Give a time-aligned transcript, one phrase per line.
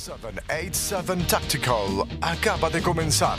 [0.00, 3.38] 787 Tactical acaba de comenzar.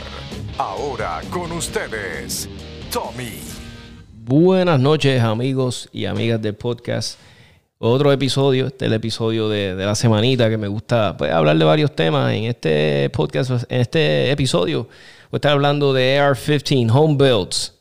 [0.56, 2.48] Ahora con ustedes,
[2.92, 3.40] Tommy.
[4.24, 7.18] Buenas noches amigos y amigas del podcast.
[7.78, 11.64] Otro episodio, este es el episodio de, la semanita que me gusta pues, hablar de
[11.64, 12.32] varios temas.
[12.32, 14.90] En este podcast, en este episodio, voy
[15.32, 17.74] a estar hablando de AR-15 Home Builds,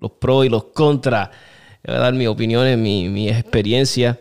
[0.00, 1.30] los pros y los contras.
[1.86, 4.18] Voy a dar mis opiniones, mi experiencia.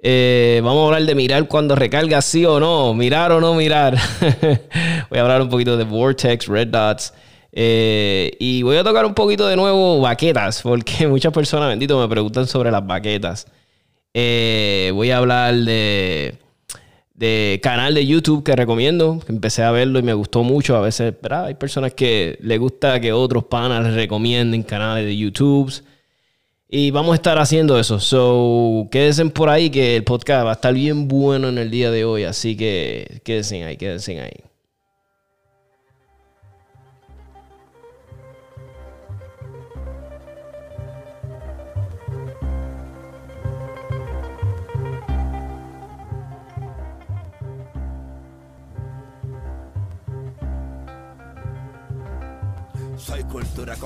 [0.00, 3.96] Eh, vamos a hablar de mirar cuando recarga, sí o no, mirar o no mirar.
[5.10, 7.12] voy a hablar un poquito de Vortex, Red Dots.
[7.52, 12.08] Eh, y voy a tocar un poquito de nuevo baquetas, porque muchas personas, bendito, me
[12.08, 13.46] preguntan sobre las baquetas.
[14.14, 16.38] Eh, voy a hablar de,
[17.14, 20.76] de canal de YouTube que recomiendo, empecé a verlo y me gustó mucho.
[20.76, 21.46] A veces ¿verdad?
[21.46, 25.72] hay personas que les gusta que otros panas recomienden canales de YouTube.
[26.70, 27.98] Y vamos a estar haciendo eso.
[27.98, 31.90] So, quédense por ahí que el podcast va a estar bien bueno en el día
[31.90, 32.24] de hoy.
[32.24, 34.47] Así que quédense ahí, quédense ahí.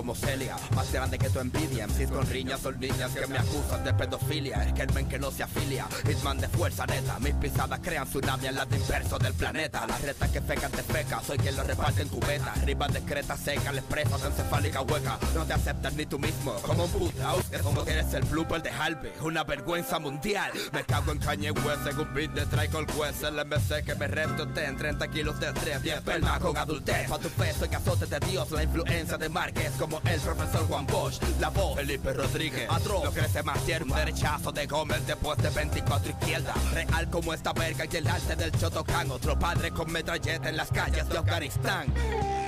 [0.03, 1.87] Como Celia, más grande que tu envidia.
[1.87, 4.65] MCs con riñas son niñas que me acusan de pedofilia.
[4.65, 7.21] Es que el men que no se afilia, Hitman de fuerza neta.
[7.21, 9.87] Mis pisadas crean tsunami en la de del planeta.
[9.87, 12.53] Las retas que fecan te feca, soy quien lo reparte en tu beta.
[12.65, 15.21] Rimas discretas secas, les presas encefálica hueca.
[15.37, 17.35] No te aceptas ni tú mismo, como un puta.
[17.53, 20.51] Es como que eres el blooper de Halby, una vergüenza mundial.
[20.73, 23.23] Me cago en Kanye West, en un beat de Tricle Quest.
[23.23, 27.09] El MC que me reto ten 30 kilos de estrés, 10 esperma con adultez.
[27.09, 29.31] Pa' tu peso y azotes de Dios, la influencia de
[29.79, 34.53] como el profesor Juan Bosch, la voz Felipe Rodríguez, Atro, lo crece más tierno, derechazo
[34.53, 39.11] de Gómez después de 24 izquierda, real como esta verga y el arte del Chotocán,
[39.11, 42.42] otro padre con metralleta en las calles de Afganistán.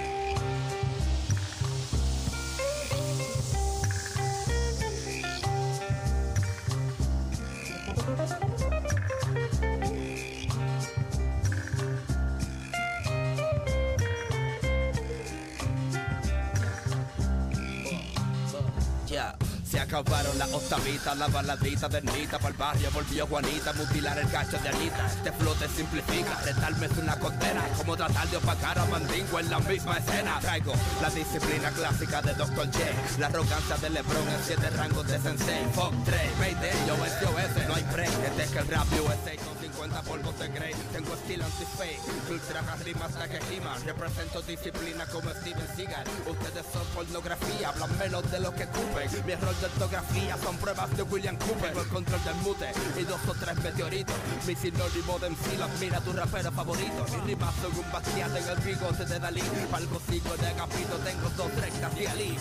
[20.35, 24.59] Acabaron las octavitas, la baladita de Nita Para el barrio volvió Juanita, mutilar el gacho
[24.59, 29.41] de Anita Este flote simplifica, retarme es una condena como tratar de opacar a Mandingo
[29.41, 32.67] en la misma escena Traigo la disciplina clásica de Dr.
[32.67, 32.79] J
[33.19, 37.39] La arrogancia de Lebron en siete rangos de sensei Fuck 3, Mayday, yo es yo
[37.39, 39.54] ese No hay break, es que el rap USA
[39.85, 43.85] 50 polvos de Grey, tengo estilo anti-fake Filtra rimas hasta que riman.
[43.85, 46.07] Represento disciplina como Steven Seagal.
[46.27, 50.97] Ustedes son pornografía, hablan menos de lo que cupen Mi error de ortografía son pruebas
[50.97, 51.69] de William Cooper.
[51.69, 54.17] Tengo el control del mute y dos o tres meteoritos.
[54.47, 57.05] Mi sinónimo de MC las mira tu rapero favorito.
[57.13, 59.43] Mi rimas son un bastián en el bigote de Dalí.
[59.71, 62.39] Algo sigo de agapito, tengo dos rectas de Ali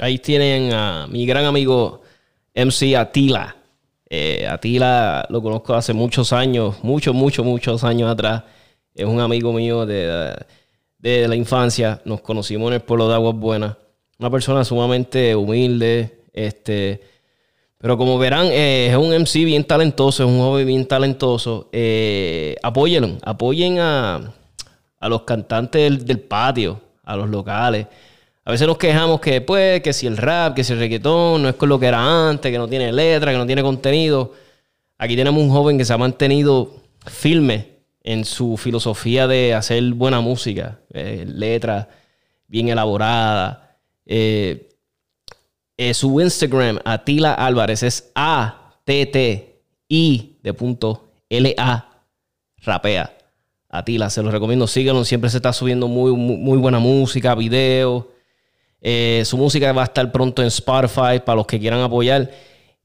[0.00, 2.02] Ahí tienen a mi gran amigo
[2.54, 3.56] MC Atila.
[4.08, 8.42] Eh, Atila lo conozco hace muchos años, muchos, muchos, muchos años atrás.
[8.94, 10.36] Es un amigo mío de,
[10.98, 12.00] de la infancia.
[12.04, 13.76] Nos conocimos en el pueblo de Aguas Buenas.
[14.18, 17.00] Una persona sumamente humilde, este,
[17.78, 21.68] pero como verán, eh, es un MC bien talentoso, es un joven bien talentoso.
[21.70, 24.32] Eh, apóyenlo, apoyen a,
[24.98, 27.86] a los cantantes del, del patio, a los locales.
[28.46, 31.48] A veces nos quejamos que, pues, que si el rap, que si el reggaetón no
[31.48, 34.32] es con lo que era antes, que no tiene letra, que no tiene contenido.
[34.98, 36.74] Aquí tenemos un joven que se ha mantenido
[37.06, 41.86] firme en su filosofía de hacer buena música, eh, letras
[42.46, 43.60] bien elaboradas.
[44.04, 44.68] Eh,
[45.78, 49.56] eh, su Instagram, Atila Álvarez, es A-T-T-I
[50.42, 52.04] de punto L-A,
[52.58, 53.16] rapea.
[53.70, 58.04] Atila, se los recomiendo, síganlo, siempre se está subiendo muy, muy, muy buena música, videos.
[58.86, 62.30] Eh, su música va a estar pronto en Spotify para los que quieran apoyar.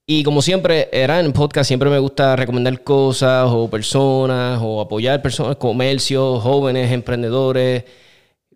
[0.05, 5.21] Y como siempre, era en podcast, siempre me gusta recomendar cosas o personas o apoyar
[5.21, 7.83] personas, comercios, jóvenes, emprendedores,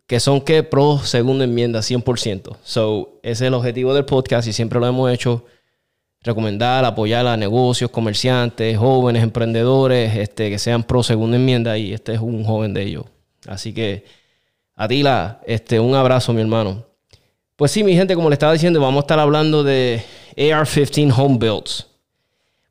[0.07, 2.57] que son que pro segunda enmienda 100%.
[2.63, 5.45] So, ese es el objetivo del podcast y siempre lo hemos hecho.
[6.21, 12.13] Recomendar, apoyar a negocios, comerciantes, jóvenes, emprendedores, este, que sean pro segunda enmienda y este
[12.13, 13.05] es un joven de ellos.
[13.47, 14.05] Así que,
[14.75, 16.92] Atila, este, un abrazo, mi hermano.
[17.63, 20.03] Pues sí, mi gente, como le estaba diciendo, vamos a estar hablando de
[20.35, 21.87] AR-15 Home Builds.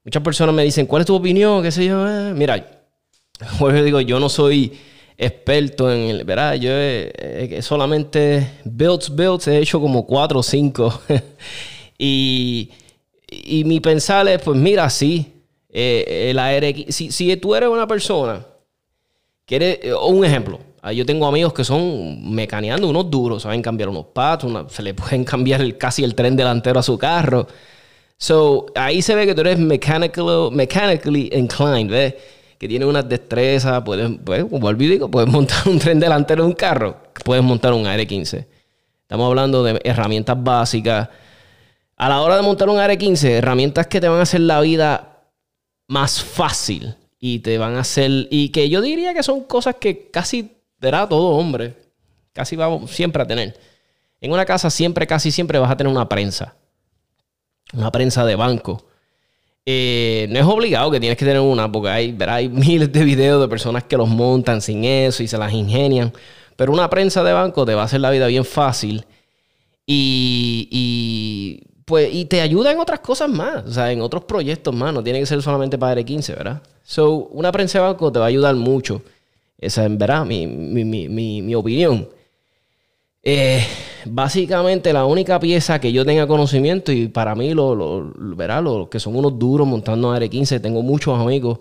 [0.05, 1.63] Muchas personas me dicen, ¿cuál es tu opinión?
[1.63, 2.07] ¿Qué sé yo?
[2.07, 2.59] Eh, mira,
[3.59, 4.79] yo digo, yo no soy
[5.17, 6.57] experto en el, ¿verdad?
[6.57, 6.73] Yo
[7.63, 11.01] solamente builds, builds, he hecho como cuatro o cinco.
[11.99, 12.71] y,
[13.31, 15.27] y mi pensar es, pues mira, sí,
[15.71, 18.45] eh, el AR, si, si tú eres una persona,
[19.47, 20.59] que un ejemplo,
[20.91, 25.23] yo tengo amigos que son mecaneando unos duros, saben cambiar unos patos, se le pueden
[25.33, 27.47] cambiar casi el tren delantero a su carro.
[28.17, 32.15] So, ahí se ve que tú eres mechanically inclined, ¿ves?
[32.59, 36.55] Que tienes unas destrezas, puedes, pues, como digo, puedes montar un tren delantero de un
[36.55, 38.47] carro, puedes montar un AR-15.
[39.03, 41.09] Estamos hablando de herramientas básicas.
[41.97, 45.27] A la hora de montar un AR-15, herramientas que te van a hacer la vida
[45.89, 50.11] más fácil y te van a hacer, y que yo diría que son cosas que
[50.11, 51.75] casi verá todo hombre,
[52.35, 53.59] casi vamos siempre a tener.
[54.21, 56.57] En una casa siempre, casi siempre vas a tener una prensa
[57.73, 58.85] una prensa de banco.
[59.65, 63.41] Eh, no es obligado que tienes que tener una, porque hay, hay miles de videos
[63.41, 66.13] de personas que los montan sin eso y se las ingenian.
[66.57, 69.05] Pero una prensa de banco te va a hacer la vida bien fácil
[69.87, 74.93] y, pues, y te ayuda en otras cosas más, o sea, en otros proyectos más.
[74.93, 76.63] No tiene que ser solamente para R15, ¿verdad?
[76.83, 79.03] So, una prensa de banco te va a ayudar mucho.
[79.63, 80.27] Esa es, ¿verdad?
[80.27, 82.07] Mi, mi, mi, mi opinión.
[83.23, 83.65] Eh,
[84.05, 89.15] básicamente la única pieza que yo tenga conocimiento y para mí lo, lo, que son
[89.15, 91.61] unos duros montando AR-15, tengo muchos amigos,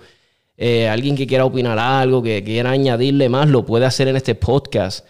[0.58, 4.34] eh, alguien que quiera opinar algo, que quiera añadirle más, lo puede hacer en este
[4.34, 5.06] podcast.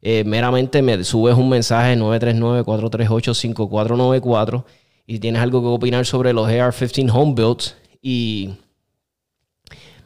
[0.00, 4.64] Eh, meramente me subes un mensaje 939-438-5494
[5.08, 8.52] y tienes algo que opinar sobre los AR-15 Home Builds y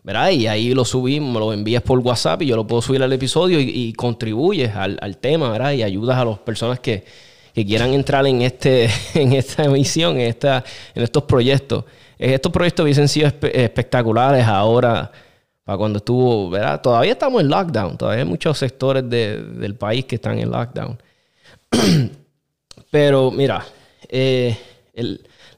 [0.03, 0.31] ¿verdad?
[0.31, 3.13] Y ahí lo subí, me lo envías por WhatsApp y yo lo puedo subir al
[3.13, 5.73] episodio y, contribuyes al, tema, ¿verdad?
[5.73, 7.05] Y ayudas a las personas que,
[7.53, 10.65] quieran entrar en, este, en esta emisión, en, esta,
[10.95, 11.85] en estos proyectos.
[12.19, 15.11] Estos proyectos hubiesen sido espectaculares ahora,
[15.65, 16.81] para cuando estuvo, ¿verdad?
[16.81, 20.99] Todavía estamos en lockdown, todavía hay muchos sectores del país que están en lockdown.
[22.91, 23.65] Pero mira,
[24.09, 24.57] eh,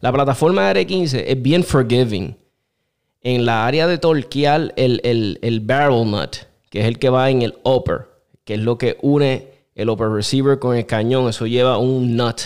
[0.01, 2.37] la plataforma R15 es bien forgiving
[3.23, 5.01] en la área de torquear el,
[5.41, 6.37] el, barrel nut,
[6.71, 8.09] que es el que va en el upper,
[8.45, 12.41] que es lo que une el upper receiver con el cañón, eso lleva un nut,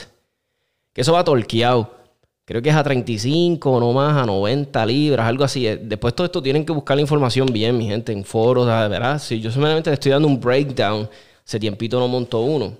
[0.92, 1.96] que eso va torqueado.
[2.44, 5.66] Creo que es a 35 no más, a 90 libras, algo así.
[5.66, 9.18] Después todo esto tienen que buscar la información bien, mi gente, en foros, ¿verdad?
[9.18, 11.08] Si yo solamente estoy dando un breakdown,
[11.44, 12.72] ese tiempito no monto uno.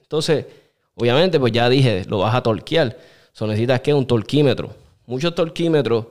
[0.00, 0.44] Entonces,
[0.96, 2.96] obviamente, pues ya dije, lo vas a torquear.
[3.32, 4.70] So necesitas que un torquímetro.
[5.06, 6.06] Muchos torquímetros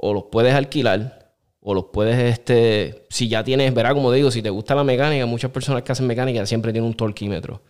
[0.00, 4.42] o los puedes alquilar o los puedes, este, si ya tienes, verá, como digo, si
[4.42, 7.62] te gusta la mecánica, muchas personas que hacen mecánica siempre tienen un torquímetro.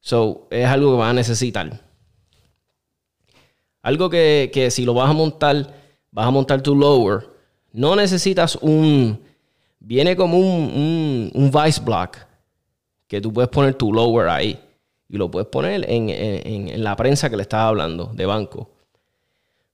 [0.00, 1.80] So, es algo que vas a necesitar.
[3.82, 5.74] Algo que, que si lo vas a montar,
[6.10, 7.30] vas a montar tu lower,
[7.72, 9.20] no necesitas un,
[9.80, 12.18] viene como un, un, vice block
[13.08, 14.58] que tú puedes poner tu lower ahí
[15.08, 18.70] y lo puedes poner en, en, en la prensa que le estaba hablando de banco.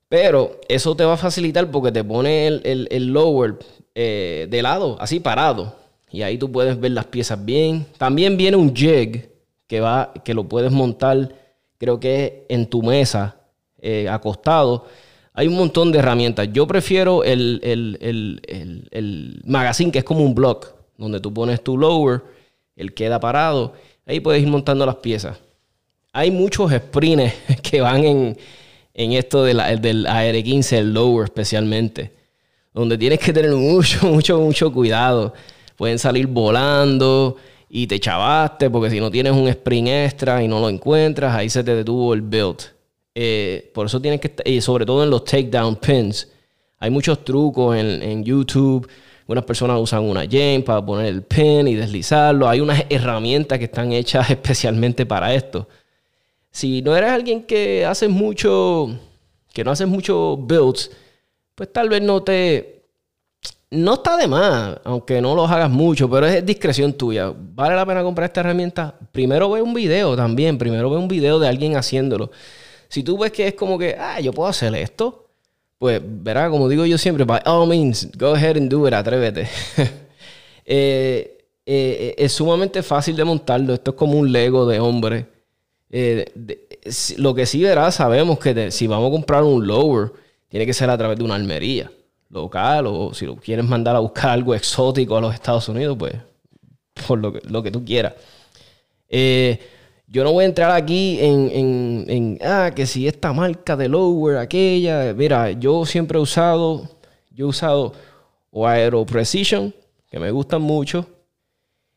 [0.09, 3.59] Pero eso te va a facilitar porque te pone el, lower
[3.95, 5.77] eh, de lado, así parado.
[6.11, 7.87] Y ahí tú puedes ver las piezas bien.
[7.99, 9.29] También viene un jig
[9.67, 11.35] que, va, que lo puedes montar,
[11.77, 13.37] creo que en tu mesa,
[13.81, 14.87] eh, acostado.
[15.35, 16.49] Hay un montón de herramientas.
[16.53, 22.23] Yo prefiero el, el, magazine, que es como un block, donde tú pones tu lower,
[22.77, 23.75] él queda parado.
[24.07, 25.39] Ahí puedes ir montando las piezas.
[26.13, 28.39] Hay muchos sprints que van en,
[28.99, 32.11] en esto del AR-15, el lower especialmente,
[32.75, 35.33] donde tienes que tener mucho, mucho, mucho cuidado.
[35.77, 37.37] Pueden salir volando
[37.71, 41.49] y te chavaste porque si no tienes un sprint extra y no lo encuentras, ahí
[41.49, 42.57] se te detuvo el build.
[43.15, 46.29] Eh, por eso tienes que, y sobre todo en los takedown pins,
[46.81, 48.89] hay muchos trucos en, en YouTube.
[49.29, 52.49] Unas personas usan una jam para poner el pin y deslizarlo.
[52.49, 55.69] Hay unas herramientas que están hechas especialmente para esto
[56.59, 58.89] si no eres alguien que haces mucho,
[59.53, 60.91] que no haces mucho builds,
[61.55, 62.83] pues tal vez no te...
[63.71, 67.33] No está de más, aunque no los hagas mucho, pero es discreción tuya.
[67.33, 68.93] ¿Vale la pena comprar esta herramienta?
[69.13, 72.33] Primero ve un video también, primero ve un video de alguien haciéndolo.
[72.89, 75.29] Si tú ves que es como que, ah, yo puedo hacer esto,
[75.79, 79.47] pues verá, como digo yo siempre, by all means, go ahead and do it, atrévete.
[80.71, 85.38] Eh, eh, es sumamente fácil de montarlo, esto es como un Lego de hombre.
[85.91, 86.27] Eh,
[87.17, 90.13] lo que sí verás, sabemos que si vamos a comprar un lower,
[90.49, 91.91] tiene que ser a través de una almería
[92.31, 96.15] local o si lo quieres mandar a buscar algo exótico a los Estados Unidos, pues
[97.07, 98.15] por lo que, tú quieras.
[99.09, 99.59] Eh,
[100.07, 103.89] yo no voy a entrar aquí en, en, en, ah, que si esta marca de
[103.89, 105.13] lower, aquella.
[105.15, 106.89] Mira, yo siempre he usado,
[107.31, 107.93] yo he usado
[108.51, 109.75] o Aero Precision,
[110.11, 111.07] que me gustan mucho.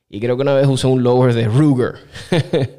[0.10, 1.96] Y creo que una vez usé un lower de Ruger.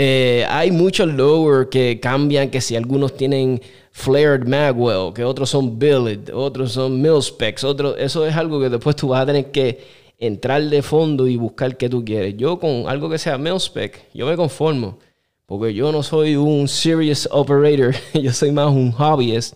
[0.00, 5.76] Eh, hay muchos lower que cambian, que si algunos tienen flared magwell, que otros son
[5.76, 9.50] billet, otros son mil specs, otros, eso es algo que después tú vas a tener
[9.50, 9.80] que
[10.16, 12.36] entrar de fondo y buscar qué tú quieres.
[12.36, 15.00] Yo con algo que sea mil spec, yo me conformo,
[15.46, 19.54] porque yo no soy un serious operator, yo soy más un hobbyist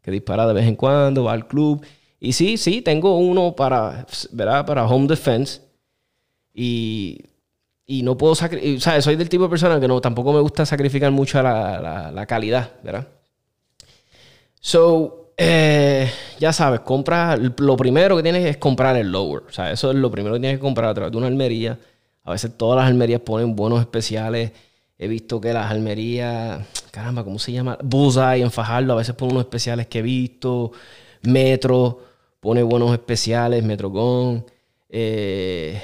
[0.00, 1.84] que dispara de vez en cuando, va al club.
[2.18, 4.64] Y sí, sí, tengo uno para, ¿verdad?
[4.64, 5.60] Para home defense.
[6.54, 7.26] Y
[7.86, 10.64] y no puedo sacrificar, sea, soy del tipo de persona que no, tampoco me gusta
[10.64, 13.08] sacrificar mucho la, la, calidad, ¿verdad?
[14.60, 19.72] So, eh, ya sabes, compra, lo primero que tienes es comprar el lower, o sea,
[19.72, 21.78] eso es lo primero que tienes que comprar a través de una almería.
[22.24, 24.52] A veces todas las almerías ponen buenos especiales.
[24.98, 27.76] He visto que las almerías, caramba, ¿cómo se llama?
[27.82, 30.72] Bullseye en Fajardo, a veces ponen unos especiales que he visto.
[31.22, 32.00] Metro
[32.40, 34.44] pone buenos especiales, Metrogon.
[34.88, 35.82] Eh,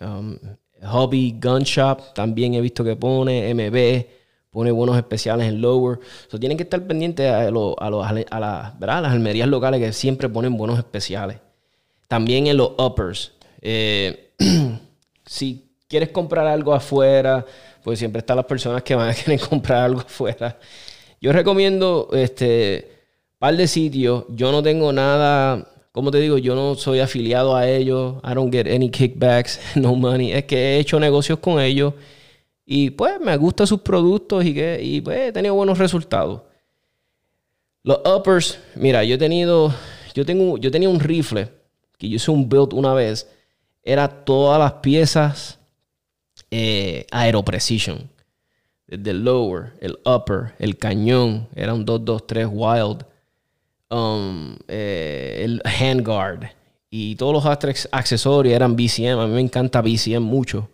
[0.00, 0.36] um,
[0.84, 4.06] Hobby Gun Shop también he visto que pone, MB
[4.50, 5.98] pone buenos especiales en Lower.
[6.28, 8.40] So, tienen que estar pendientes a, a,
[8.80, 11.38] las almerías locales que siempre ponen buenos especiales.
[12.06, 13.32] También en los uppers.
[13.62, 14.34] Eh,
[15.26, 17.44] si quieres comprar algo afuera,
[17.82, 20.58] pues siempre están las personas que van a querer comprar algo afuera.
[21.20, 22.90] Yo recomiendo este
[23.38, 24.24] par de sitios.
[24.28, 28.16] Yo no tengo nada como te digo, yo no soy afiliado a ellos.
[28.24, 30.32] I don't get any kickbacks, no money.
[30.32, 31.92] Es que he hecho negocios con ellos
[32.64, 36.42] y pues me gustan sus productos y, que, y pues he tenido buenos resultados.
[37.82, 39.74] Los uppers, mira, yo he tenido,
[40.14, 41.50] yo tengo, yo tenía un rifle
[41.98, 43.28] que yo hice un build una vez.
[43.82, 45.58] Era todas las piezas
[46.50, 48.08] eh, Aero Precision.
[48.86, 51.48] Desde el lower, el upper, el cañón.
[51.54, 53.04] Era un 223 Wild
[53.92, 56.46] Um, eh, el handguard
[56.88, 57.44] y todos los
[57.92, 59.18] accesorios eran BCM.
[59.18, 60.70] A mí me encanta BCM mucho.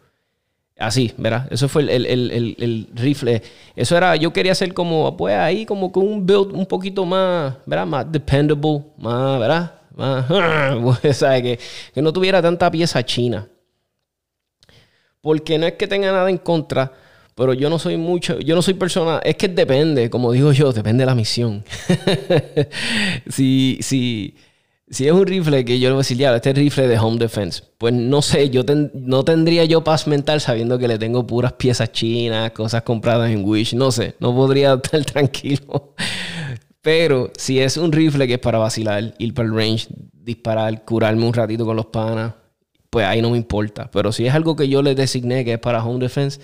[0.78, 1.48] Así, ¿verdad?
[1.50, 3.42] Eso fue el, rifle.
[3.74, 7.56] Eso era, yo quería hacer como, pues ahí, como con un build un poquito más,
[7.66, 7.86] ¿verdad?
[7.86, 9.72] Más dependable, más, ¿verdad?
[9.96, 11.00] Más,
[11.42, 11.58] Que,
[11.92, 13.48] que no tuviera tanta pieza china.
[15.20, 16.92] Porque no es que tenga nada en contra,
[17.38, 20.72] pero yo no soy mucho, yo no soy persona, es que depende, como digo yo,
[20.72, 21.62] depende de la misión.
[23.28, 24.34] si, si,
[24.90, 28.22] si es un rifle que yo le voy este rifle de home defense, pues no
[28.22, 32.82] sé, yo no tendría yo paz mental sabiendo que le tengo puras piezas chinas, cosas
[32.82, 35.94] compradas en Wish, no sé, no podría estar tranquilo.
[36.82, 41.24] Pero si es un rifle que es para vacilar, ir para el range, disparar, curarme
[41.24, 42.34] un ratito con los panas,
[42.90, 43.88] pues ahí no me importa.
[43.92, 46.40] Pero si es algo que yo le designé que es para home defense,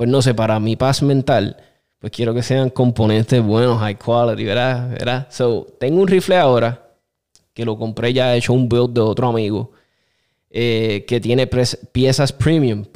[0.00, 1.58] pues no sé, para mi paz mental,
[1.98, 4.88] pues quiero que sean componentes buenos, high quality, ¿verdad?
[4.88, 5.26] ¿verdad?
[5.28, 6.88] So, tengo un rifle ahora
[7.52, 9.72] que lo compré ya hecho un build de otro amigo
[10.48, 12.86] eh, que tiene piezas premium.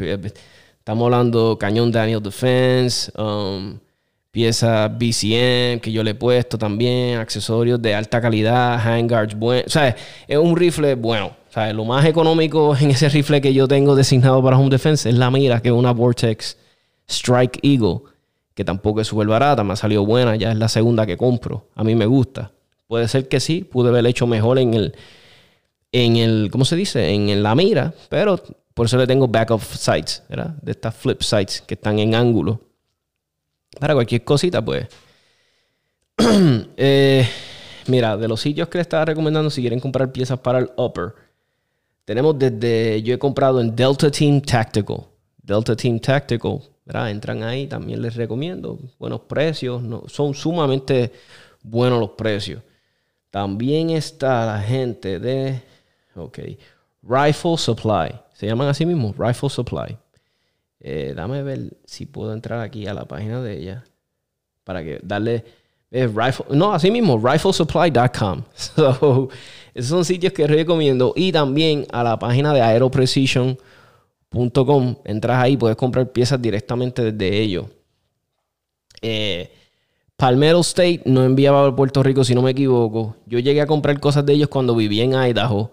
[0.79, 3.79] Estamos hablando cañón Daniel Defense, um,
[4.31, 9.67] piezas BCM que yo le he puesto también, accesorios de alta calidad, handguards buenos.
[9.67, 9.95] O sea,
[10.27, 11.37] es un rifle bueno.
[11.51, 15.07] O sea, lo más económico en ese rifle que yo tengo designado para Home Defense
[15.07, 16.64] es la mira, que es una Vortex
[17.09, 18.01] Strike Eagle,
[18.55, 21.69] que tampoco es súper barata, me ha salido buena, ya es la segunda que compro.
[21.75, 22.53] A mí me gusta.
[22.87, 24.95] Puede ser que sí, pude haber hecho mejor en el,
[25.93, 27.11] en el, ¿cómo se dice?
[27.13, 28.41] En, la mira, pero
[28.75, 30.55] por eso le tengo backup sights, ¿verdad?
[30.63, 32.61] De estas flip sights que están en ángulo.
[33.81, 34.87] Para cualquier cosita, pues.
[36.77, 37.27] Eh,
[37.87, 41.15] mira, de los sitios que le estaba recomendando, si quieren comprar piezas para el upper,
[42.05, 45.07] tenemos desde, yo he comprado en Delta Team Tactical.
[45.43, 48.79] Delta Team Tactical Entran ahí, también les recomiendo.
[48.99, 51.13] Buenos precios, no, son sumamente
[51.63, 52.63] buenos los precios.
[53.31, 55.61] También está la gente de,
[56.15, 56.39] ok,
[57.03, 58.15] Rifle Supply.
[58.35, 59.97] Se llaman así mismo, Rifle Supply.
[60.81, 63.85] Eh, dame ver si puedo entrar aquí a la página de ella
[64.65, 65.45] para que darle
[65.91, 68.43] rifle, no, así mismo, riflesupply.com.
[68.55, 69.29] So,
[69.75, 71.13] esos son sitios que recomiendo.
[71.17, 73.59] Y también a la página de Aero Precision
[74.35, 77.67] Com, entras ahí, puedes comprar piezas directamente desde ellos.
[79.01, 79.51] Eh,
[80.17, 83.17] Palmetto State no enviaba a Puerto Rico, si no me equivoco.
[83.27, 85.73] Yo llegué a comprar cosas de ellos cuando vivía en Idaho.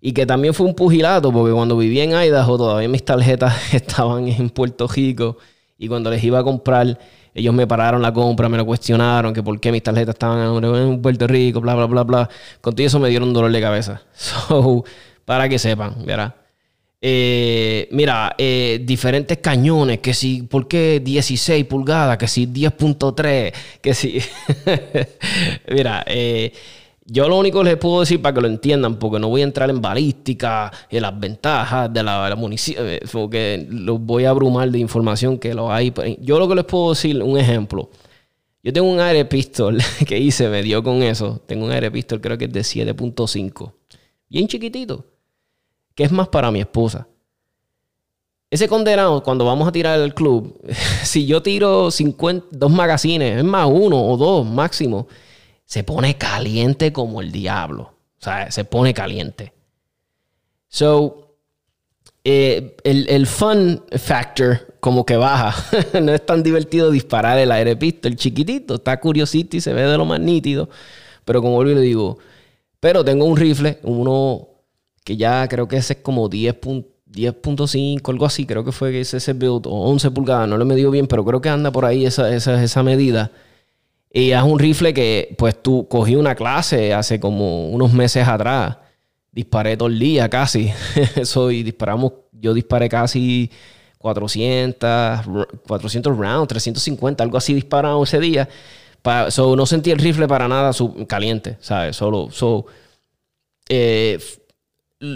[0.00, 4.28] Y que también fue un pugilato, porque cuando vivía en Idaho todavía mis tarjetas estaban
[4.28, 5.38] en Puerto Rico.
[5.78, 6.98] Y cuando les iba a comprar,
[7.34, 11.02] ellos me pararon la compra, me lo cuestionaron, que por qué mis tarjetas estaban en
[11.02, 12.30] Puerto Rico, bla, bla, bla, bla.
[12.60, 14.02] Con todo eso me dieron dolor de cabeza.
[14.14, 14.84] So,
[15.24, 16.34] para que sepan, ¿verdad?
[17.00, 22.16] Eh, mira, eh, diferentes cañones, que si, ¿por qué 16 pulgadas?
[22.18, 24.18] Que si 10.3, que si...
[25.70, 26.52] mira, eh,
[27.04, 29.44] yo lo único que les puedo decir para que lo entiendan, porque no voy a
[29.44, 34.78] entrar en balística, en las ventajas de la, munición, porque los voy a abrumar de
[34.78, 35.92] información que lo hay.
[36.20, 37.90] Yo lo que les puedo decir, un ejemplo.
[38.64, 41.40] Yo tengo un aire pistol que hice, me dio con eso.
[41.46, 43.72] Tengo un aire pistol, creo que es de 7.5.
[44.28, 45.15] Bien chiquitito
[45.96, 47.08] que es más para mi esposa.
[48.48, 50.56] Ese condenado, cuando vamos a tirar el club,
[51.02, 55.08] si yo tiro 50, dos magazines, es más uno o dos máximo,
[55.64, 57.94] se pone caliente como el diablo.
[58.20, 59.52] O sea, se pone caliente.
[60.68, 61.38] So,
[62.22, 65.54] eh, el, fun factor como que baja.
[66.00, 68.76] no es tan divertido disparar el aire el chiquitito.
[68.76, 70.68] Está curiosito y se ve de lo más nítido.
[71.24, 72.18] Pero como vuelvo y digo,
[72.78, 74.55] pero tengo un rifle, uno
[75.06, 79.68] que ya creo que ese es como 10.5, algo así, creo que fue ese build,
[79.68, 82.34] o 11 pulgadas, no lo he medido bien, pero creo que anda por ahí esa,
[82.34, 83.30] esa, esa medida.
[84.12, 88.78] Y es un rifle que, pues tú cogí una clase hace como unos meses atrás.
[89.30, 90.72] Disparé todo el día casi.
[91.14, 93.48] Eso, y disparamos, yo disparé casi
[93.98, 95.20] 400,
[95.68, 98.48] 400 rounds, 350, algo así disparado ese día.
[99.28, 100.72] so, no sentí el rifle para nada
[101.06, 101.94] caliente, ¿sabes?
[101.94, 102.66] Solo, so,
[103.68, 104.18] eh,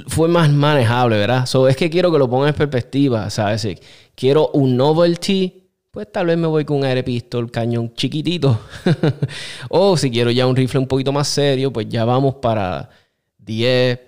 [0.08, 1.46] fue más manejable, ¿verdad?
[1.46, 3.66] So, es que quiero que lo pongan en perspectiva, ¿sabes?
[4.14, 8.60] Quiero un novelty, pues tal vez me voy con un aire pistol, cañón chiquitito.
[9.70, 12.90] o si quiero ya un rifle un poquito más serio, pues ya vamos para
[13.38, 13.98] 10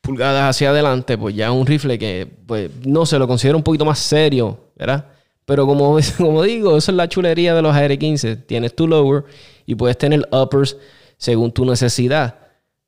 [0.00, 3.84] pulgadas hacia adelante, pues ya un rifle que, pues, no se lo considero un poquito
[3.84, 5.06] más serio, ¿verdad?
[5.44, 8.46] Pero como, como digo, eso es la chulería de los AR-15.
[8.46, 9.24] Tienes tu lower
[9.66, 10.76] y puedes tener uppers
[11.16, 12.38] según tu necesidad.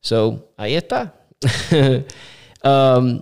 [0.01, 1.26] So, ahí está.
[2.67, 3.21] Um,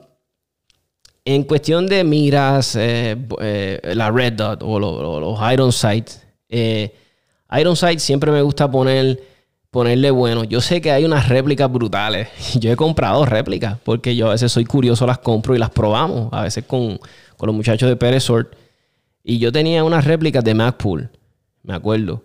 [1.24, 6.10] en cuestión de miras, eh, eh, la Red Dot o, los Iron Sight,
[6.48, 6.94] eh,
[7.58, 9.22] Iron Sight siempre me gusta poner,
[9.70, 10.44] ponerle bueno.
[10.44, 12.28] Yo sé que hay unas réplicas brutales.
[12.60, 16.32] Yo he comprado réplicas porque yo a veces soy curioso, las compro y las probamos.
[16.32, 16.98] A veces con,
[17.36, 18.26] con los muchachos de Pérez
[19.22, 21.10] Y yo tenía unas réplicas de MacPool,
[21.62, 22.24] me acuerdo.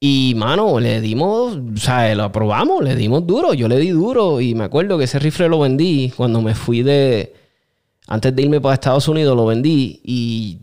[0.00, 4.40] Y, mano, le dimos, o sea, lo aprobamos, le dimos duro, yo le di duro
[4.40, 7.34] y me acuerdo que ese rifle lo vendí cuando me fui de,
[8.06, 10.58] antes de irme para Estados Unidos, lo vendí y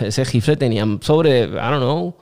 [0.00, 2.16] ese rifle tenía sobre, I don't know,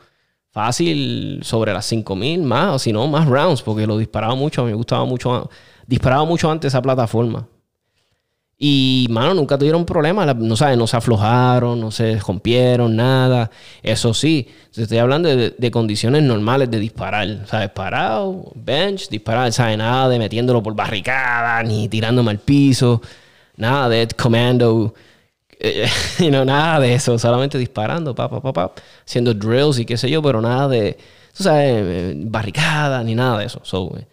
[0.50, 4.74] fácil, sobre las 5000 más, o si no, más rounds, porque lo disparaba mucho, me
[4.74, 5.48] gustaba mucho,
[5.86, 7.48] disparaba mucho antes esa plataforma.
[8.64, 10.36] Y, mano, nunca tuvieron problemas.
[10.36, 13.50] No sabes, no se aflojaron, no se rompieron, nada.
[13.82, 17.44] Eso sí, estoy hablando de, condiciones normales de disparar.
[17.48, 17.70] ¿Sabes?
[17.70, 19.52] Parado, bench, disparar.
[19.52, 19.76] ¿Sabes?
[19.78, 23.02] Nada de metiéndolo por barricada, ni tirándome al piso.
[23.56, 24.94] Nada de commando.
[25.58, 25.88] Eh,
[26.30, 27.18] nada de eso.
[27.18, 28.72] Solamente disparando, pa, pa, pa, pa,
[29.04, 30.98] haciendo drills y qué sé yo, pero nada de,
[31.32, 33.60] sabes, eh, barricada, ni nada de eso.
[33.64, 34.06] So, eh,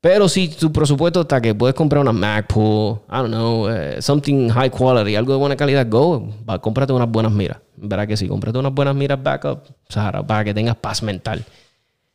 [0.00, 4.48] pero si tu presupuesto está que puedes comprar una MacBook, I don't know, uh, something
[4.48, 7.58] high quality, algo de buena calidad, go, va, cómprate unas buenas miras.
[7.76, 11.44] Verá que sí, cómprate unas buenas miras backup, Sahara, para que tengas paz mental.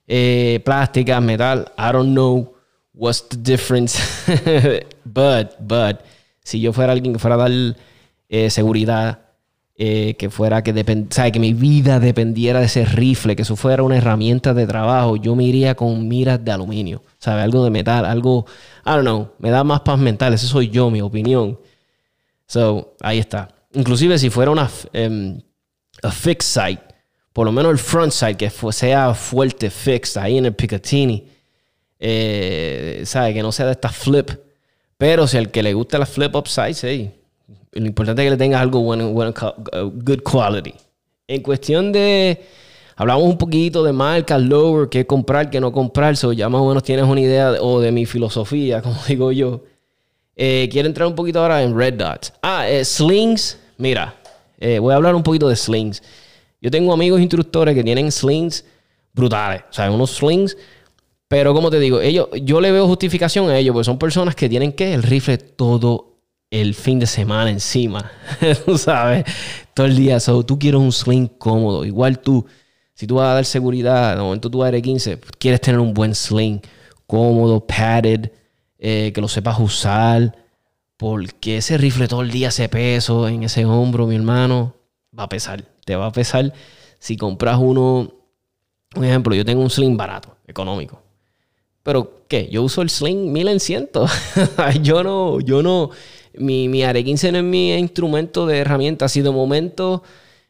[0.08, 2.56] Eh, plástica, metal, I don't know
[2.94, 4.00] what's the difference.
[5.06, 6.00] but, but,
[6.44, 7.76] si yo fuera alguien que fuera a dar
[8.30, 9.25] eh, seguridad,
[9.78, 13.84] eh, que fuera que depend que mi vida dependiera de ese rifle, que eso fuera
[13.84, 17.42] una herramienta de trabajo, yo me iría con miras de aluminio, ¿sabe?
[17.42, 18.46] Algo de metal, algo,
[18.86, 21.60] I don't know, me da más paz mental, ese soy yo, mi opinión.
[22.48, 23.50] So, ahí está.
[23.74, 25.42] Inclusive si fuera una um,
[26.04, 26.80] a fixed sight,
[27.34, 31.28] por lo menos el front sight, que sea fuerte, fixed, ahí en el Picatinny,
[32.00, 33.34] eh, ¿sabe?
[33.34, 34.32] Que no sea de esta flip.
[34.98, 37.14] Pero si al que le gusta la flip up sights, hey,
[37.76, 40.74] lo importante es que le tengas algo bueno, bueno, uh, good quality.
[41.28, 42.42] En cuestión de,
[42.96, 46.68] hablamos un poquito de marcas, lower, qué comprar, qué no comprar, so ya más o
[46.68, 49.62] menos tienes una idea de, o de mi filosofía, como digo yo.
[50.38, 52.34] Eh, quiero entrar un poquito ahora en Red Dots.
[52.42, 53.58] Ah, eh, slings.
[53.78, 54.16] Mira,
[54.58, 56.02] eh, voy a hablar un poquito de slings.
[56.62, 58.66] Yo tengo amigos instructores que tienen slings
[59.14, 60.58] brutales, o sea, unos slings.
[61.28, 64.48] Pero como te digo, ellos, yo le veo justificación a ellos, porque son personas que
[64.48, 66.15] tienen que el rifle todo
[66.62, 68.12] el fin de semana encima.
[68.78, 69.26] sabes,
[69.74, 70.20] todo el día.
[70.20, 71.84] So, tú quieres un sling cómodo.
[71.84, 72.46] Igual tú,
[72.94, 76.16] si tú vas a dar seguridad, de momento tú eres 15, quieres tener un buen
[76.16, 76.62] sling
[77.08, 78.32] cómodo, padded,
[78.80, 80.38] eh, que lo sepas usar.
[80.98, 84.76] Porque ese rifle todo el día, ese peso en ese hombro, mi hermano,
[85.18, 85.64] va a pesar.
[85.84, 86.54] Te va a pesar
[87.00, 88.12] si compras uno.
[88.96, 91.02] Un ejemplo, yo tengo un sling barato, económico.
[91.84, 92.48] Pero, ¿qué?
[92.50, 93.90] Yo uso el sling 1100.
[94.82, 95.92] yo no, yo no,
[96.38, 99.08] Mi, mi AR-15 no es mi instrumento de herramienta.
[99.08, 100.04] Si de momento,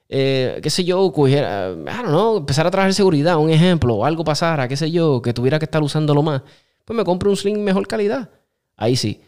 [0.10, 4.68] eh, qué sé yo, cogiera, I empezar a trabajar seguridad, un ejemplo, o algo pasara,
[4.68, 6.42] qué sé yo, que tuviera que estar usándolo más,
[6.84, 8.30] pues me compro un sling mejor calidad.
[8.78, 9.22] Ahí sí.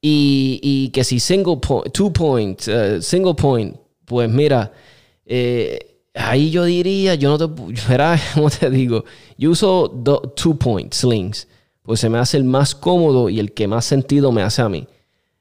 [0.00, 4.72] Y, y que si single point, two point, uh, single point, pues mira,
[5.26, 9.04] eh, ahí yo diría, yo no te, verás, ¿cómo te digo?
[9.36, 9.90] Yo uso
[10.36, 11.48] two point slings,
[11.82, 14.68] pues se me hace el más cómodo y el que más sentido me hace a
[14.68, 14.86] mí.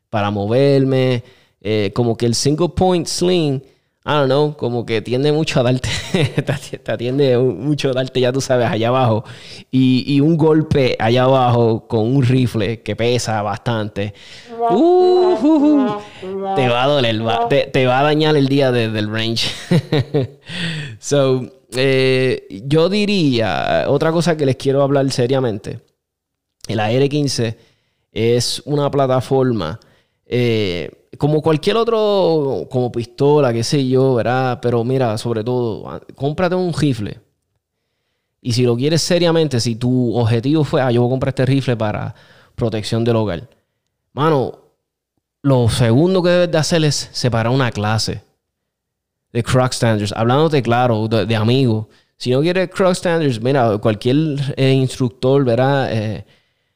[0.10, 1.24] Para moverme,
[1.62, 3.62] eh, como que el single point sling
[4.08, 5.90] I don't know, como que tiende mucho a darte,
[6.84, 9.26] te atiende mucho a darte, ya tú sabes, allá abajo.
[9.70, 14.14] Y, un golpe allá abajo con un rifle que pesa bastante.
[14.72, 15.98] Uh,
[16.56, 17.22] te va a doler,
[17.74, 19.50] te, va a dañar el día del range.
[21.00, 25.82] so, eh, yo diría, otra cosa que les quiero hablar seriamente.
[26.70, 27.58] El AR-15
[28.14, 29.82] es una plataforma
[30.30, 34.60] eh, como cualquier otro, como pistola, qué sé yo, ¿verdad?
[34.62, 37.20] Pero mira, sobre todo, cómprate un rifle.
[38.42, 41.46] Y si lo quieres seriamente, si tu objetivo fue, ah, yo voy a comprar este
[41.46, 42.14] rifle para
[42.56, 43.50] protección del hogar.
[44.14, 44.60] Mano,
[45.42, 48.22] lo segundo que debes de hacer es separar una clase
[49.32, 50.14] de Croc Standards.
[50.16, 51.88] Hablándote claro, de, amigos.
[52.18, 54.18] Si no quieres Croc Standards, mira, cualquier
[54.58, 55.92] eh, instructor, ¿verdad?
[55.92, 56.26] Eh,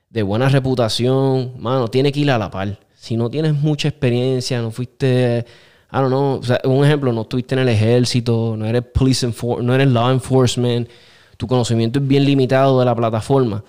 [0.09, 4.61] de buena reputación, mano, tiene que ir a la par si no tienes mucha experiencia,
[4.61, 5.43] no fuiste,
[5.91, 9.27] I don't know, un ejemplo, no estuviste en el ejército, no eres police
[9.63, 10.87] no eres law enforcement,
[11.35, 13.63] tu conocimiento es bien limitado de la plataforma,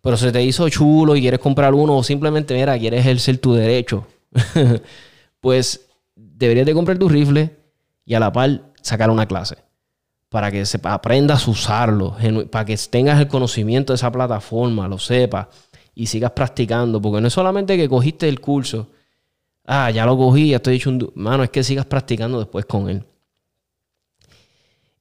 [0.00, 3.54] pero se te hizo chulo y quieres comprar uno o simplemente, mira, quieres ejercer tu
[3.54, 4.06] derecho,
[5.40, 7.56] pues deberías de comprar tu rifle
[8.04, 9.56] y a la par sacar una clase
[10.28, 12.16] para que aprendas a usarlo,
[12.52, 15.48] para que tengas el conocimiento de esa plataforma, lo sepas
[15.96, 18.90] y sigas practicando, porque no es solamente que cogiste el curso,
[19.64, 21.10] ah, ya lo cogí, ya estoy hecho un...
[21.14, 23.02] Mano, es que sigas practicando después con él.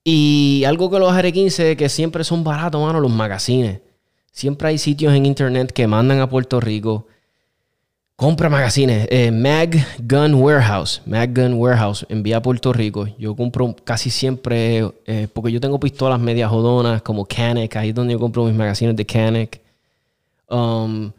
[0.06, 3.82] Y algo que los AR-15 que siempre son baratos, mano, los magazines.
[4.32, 7.08] Siempre hay sitios en internet que mandan a Puerto Rico.
[8.16, 9.06] Compra magazines.
[9.12, 11.02] Eh, Mag Gun Warehouse.
[11.06, 13.06] Mag Gun Warehouse envía a Puerto Rico.
[13.20, 17.76] Yo compro casi siempre, eh, porque yo tengo pistolas medias jodonas como Canek.
[17.76, 19.65] Ahí es donde yo compro mis magazines de Canek.
[20.50, 21.12] Um,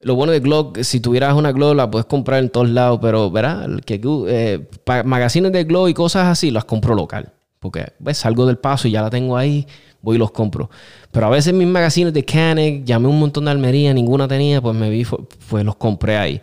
[0.00, 3.30] lo bueno de Glock, si tuvieras una Glock, la puedes comprar en todos lados, pero
[3.30, 4.68] verás, que, eh,
[5.04, 7.32] magazines de Glock y cosas así, las compro local.
[7.58, 9.66] Porque ves, salgo del paso y ya la tengo ahí,
[10.02, 10.70] voy y los compro.
[11.10, 14.76] Pero a veces mis magazines de Canek, llamé un montón de Almería, ninguna tenía, pues
[14.76, 15.04] me vi,
[15.48, 16.40] pues los compré ahí.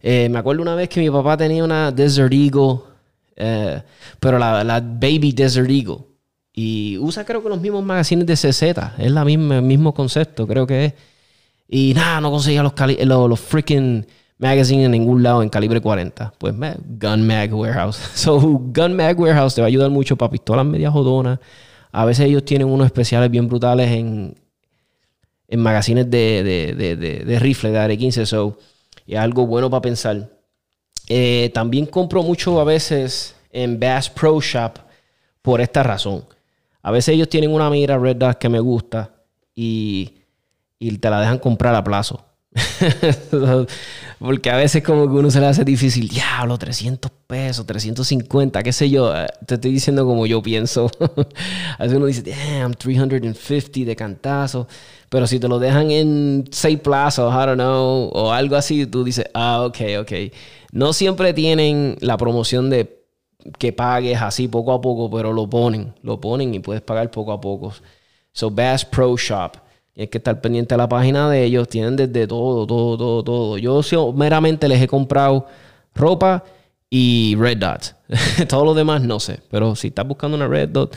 [0.00, 2.80] Eh, me acuerdo una vez que mi papá tenía una Desert Eagle,
[3.36, 3.82] eh,
[4.20, 5.98] pero la, Baby Desert Eagle.
[6.52, 8.62] Y usa creo que los mismos magazines de CZ,
[8.98, 10.94] es la el mismo concepto, creo que es.
[11.74, 14.06] Y nada, no conseguía los, los, los freaking
[14.36, 16.34] magazines en ningún lado en calibre 40.
[16.36, 17.96] Pues Gun Mag Warehouse.
[18.14, 21.38] So, Gun Mag Warehouse te va a ayudar mucho para pistolas medias jodonas.
[21.90, 24.34] A veces ellos tienen unos especiales bien brutales en,
[25.48, 28.26] en magazines de, de, de, de, de AR-15.
[28.26, 28.58] So,
[29.06, 30.28] es algo bueno para pensar.
[31.08, 34.74] Eh, también compro mucho a veces en Bass Pro Shop
[35.40, 36.26] por esta razón.
[36.82, 39.14] A veces ellos tienen una mira Red Dot que me gusta
[39.54, 40.18] y
[40.82, 42.24] y te la dejan comprar a plazo.
[44.18, 48.72] Porque a veces como que uno se le hace difícil, diablo, 300 pesos, 350, qué
[48.72, 49.12] sé yo.
[49.46, 50.90] Te estoy diciendo como yo pienso.
[51.78, 54.68] a veces uno dice, damn, 350 de cantazo.
[55.08, 59.04] Pero si te lo dejan en 6 plazos, I don't know, o algo así, tú
[59.04, 60.12] dices, ah, ok, ok.
[60.72, 63.02] No siempre tienen la promoción de
[63.58, 67.32] que pagues así poco a poco, pero lo ponen, lo ponen y puedes pagar poco
[67.32, 67.72] a poco.
[68.32, 69.61] So Bass Pro Shop.
[69.96, 71.68] Hay que estar pendiente de la página de ellos.
[71.68, 73.58] Tienen desde todo, todo, todo, todo.
[73.58, 75.46] Yo meramente les he comprado
[75.94, 76.44] ropa
[76.88, 77.94] y Red Dot.
[78.48, 79.40] todo lo demás no sé.
[79.50, 80.96] Pero si estás buscando una Red Dot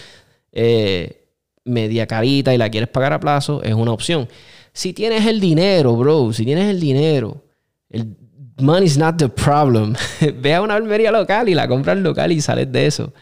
[0.52, 1.28] eh,
[1.66, 4.28] media carita y la quieres pagar a plazo, es una opción.
[4.72, 7.44] Si tienes el dinero, bro, si tienes el dinero,
[7.90, 8.16] el
[8.60, 9.96] money's not the problem.
[10.42, 13.14] Ve a una almería local y la compras local y sales de eso.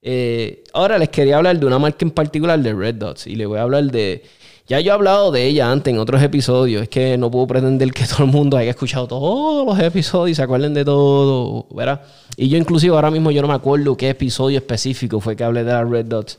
[0.00, 3.46] Eh, ahora les quería hablar de una marca en particular de Red Dots y le
[3.46, 4.24] voy a hablar de
[4.66, 6.82] ya yo he hablado de ella antes en otros episodios.
[6.82, 10.34] Es que no puedo pretender que todo el mundo haya escuchado todos los episodios y
[10.36, 12.02] se acuerden de todo, ¿verdad?
[12.36, 15.64] Y yo inclusive ahora mismo yo no me acuerdo qué episodio específico fue que hablé
[15.64, 16.38] de las Red Dots.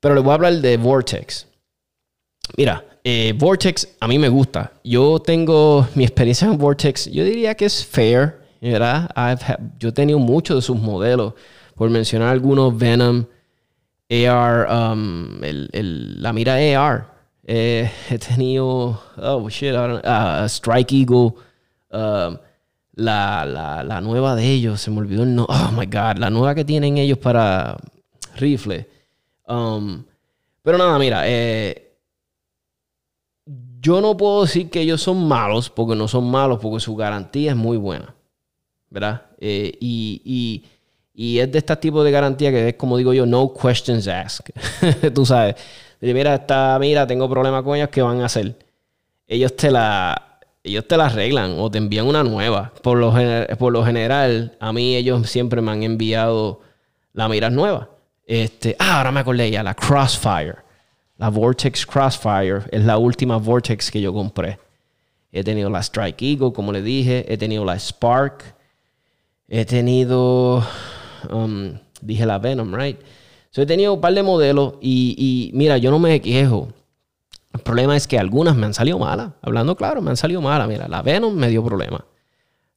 [0.00, 1.46] Pero le voy a hablar de Vortex.
[2.56, 4.72] Mira, eh, Vortex a mí me gusta.
[4.84, 9.10] Yo tengo mi experiencia en Vortex, yo diría que es fair, ¿verdad?
[9.78, 11.34] yo he tenido muchos de sus modelos.
[11.74, 13.24] Por mencionar algunos, Venom,
[14.10, 17.12] AR, um, el, la mira AR.
[17.46, 21.34] Eh, he tenido, oh shit, uh, Strike Eagle,
[21.90, 22.38] um,
[22.96, 25.46] la, la, la nueva de ellos, se me olvidó el no.
[25.48, 27.76] Oh my god, la nueva que tienen ellos para
[28.36, 28.88] rifle.
[29.46, 30.04] Um,
[30.62, 31.98] pero nada, mira, eh,
[33.80, 37.50] yo no puedo decir que ellos son malos, porque no son malos, porque su garantía
[37.50, 38.14] es muy buena.
[38.88, 39.26] ¿Verdad?
[39.38, 40.64] Eh, y, y,
[41.14, 44.52] y, es de este tipo de garantía que es, como digo yo, no questions asked.
[45.14, 45.54] Tú sabes.
[46.00, 48.56] Mira, está, mira, tengo problemas con ellos, ¿qué van a hacer?
[49.26, 52.72] Ellos te la ellos te la arreglan o te envían una nueva.
[52.82, 53.12] Por lo,
[53.58, 56.62] por lo general, a mí ellos siempre me han enviado
[57.12, 57.90] la miras nueva.
[58.26, 60.56] Este, ah, ahora me acordé ya, la Crossfire.
[61.18, 64.58] La Vortex Crossfire es la última Vortex que yo compré.
[65.30, 67.24] He tenido la Strike Eagle, como le dije.
[67.28, 68.54] He tenido la Spark.
[69.46, 70.66] He tenido,
[71.30, 72.98] um, dije la Venom, right?
[73.50, 76.68] So, he tenido un par de modelos y, y mira, yo no me quejo.
[77.52, 79.30] El problema es que algunas me han salido malas.
[79.40, 80.66] Hablando claro, me han salido malas.
[80.66, 82.04] Mira, la Venom me dio problema.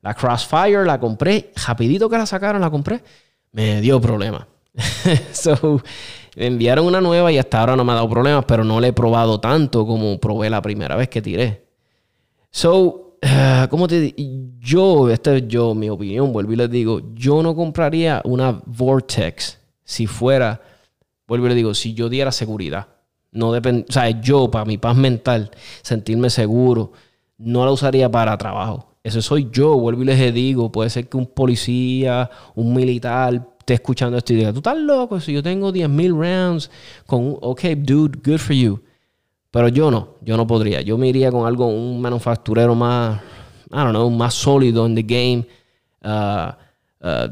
[0.01, 1.51] La Crossfire la compré.
[1.65, 3.01] Rapidito que la sacaron, la compré.
[3.51, 4.47] Me dio problema.
[5.31, 5.81] so,
[6.35, 8.87] me enviaron una nueva y hasta ahora no me ha dado problemas, pero no la
[8.87, 11.65] he probado tanto como probé la primera vez que tiré.
[12.51, 13.06] So,
[13.69, 14.13] ¿cómo te
[14.59, 19.59] Yo, esta es yo, mi opinión, vuelvo y les digo, yo no compraría una Vortex
[19.83, 20.61] si fuera,
[21.27, 22.87] vuelvo y les digo, si yo diera seguridad.
[23.31, 25.51] No depende, o sea, yo para mi paz mental,
[25.81, 26.91] sentirme seguro,
[27.37, 28.93] no la usaría para trabajo.
[29.03, 33.73] Eso soy yo, vuelvo y les digo, puede ser que un policía, un militar esté
[33.73, 36.71] escuchando esto y diga, tú estás loco, si yo tengo 10.000 rounds
[37.05, 38.81] con, ok, dude, good for you.
[39.51, 40.81] Pero yo no, yo no podría.
[40.81, 43.21] Yo me iría con algo, un manufacturero más,
[43.71, 45.47] I don't know, más sólido en the game.
[46.03, 46.51] Uh,
[47.01, 47.27] uh,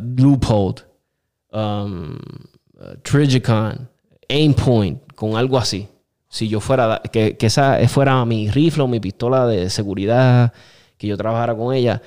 [1.51, 2.17] um,
[2.77, 3.89] uh, Trigicon,
[4.29, 5.87] Aimpoint, con algo así.
[6.27, 10.51] Si yo fuera, que, que, esa fuera mi rifle o mi pistola de seguridad,
[10.97, 12.01] que yo trabajara con ella.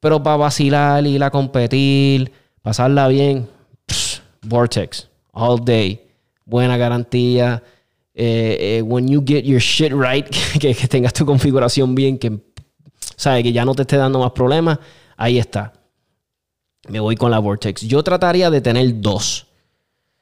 [0.00, 2.30] Pero para vacilar, ir a competir,
[2.62, 3.48] pasarla bien,
[4.42, 6.00] Vortex, all day,
[6.44, 7.62] buena garantía.
[8.20, 10.28] Eh, eh, when you get your shit right,
[10.60, 12.40] que, tengas tu configuración bien, que,
[13.14, 14.80] sabe, que ya no te esté dando más problemas,
[15.16, 15.72] ahí está.
[16.88, 17.82] Me voy con la Vortex.
[17.82, 19.46] Yo trataría de tener dos.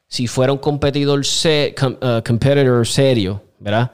[0.08, 3.90] Si fuera un competidor uh, competitor serio, ¿verdad?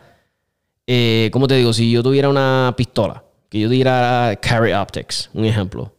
[0.85, 1.73] Eh, ¿Cómo te digo?
[1.73, 5.95] Si yo tuviera una pistola, que yo diera Carry Optics, un ejemplo.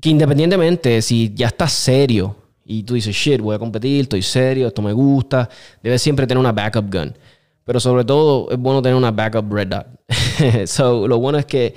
[0.00, 4.68] Que independientemente, si ya estás serio y tú dices, shit, voy a competir, estoy serio,
[4.68, 5.48] esto me gusta,
[5.82, 7.14] debes siempre tener una backup gun.
[7.64, 9.86] Pero sobre todo es bueno tener una backup red dot.
[10.66, 11.74] so, lo bueno es que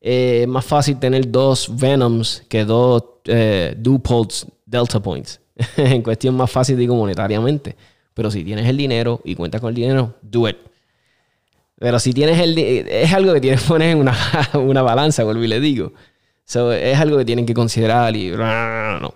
[0.00, 5.40] eh, es más fácil tener dos Venoms que dos eh, Dupults Delta Points.
[5.76, 7.76] en cuestión más fácil, digo, monetariamente.
[8.12, 10.56] Pero si tienes el dinero y cuentas con el dinero, do it.
[11.78, 12.56] Pero si tienes el...
[12.56, 14.16] Es algo que tienes que poner en una,
[14.54, 15.92] una balanza, vuelvo y le digo.
[16.44, 18.30] So, es algo que tienen que considerar y...
[18.30, 19.14] No.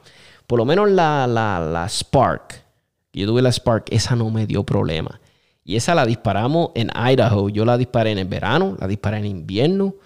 [0.49, 2.65] Por lo menos la, la, la Spark.
[3.13, 5.21] Yo tuve la Spark, esa no me dio problema.
[5.63, 7.51] Y esa la disparamos en Idaho.
[7.51, 9.97] Yo la disparé en el verano, la disparé en invierno.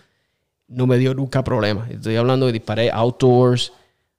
[0.66, 1.86] No me dio nunca problema.
[1.88, 3.72] Estoy hablando de disparé outdoors.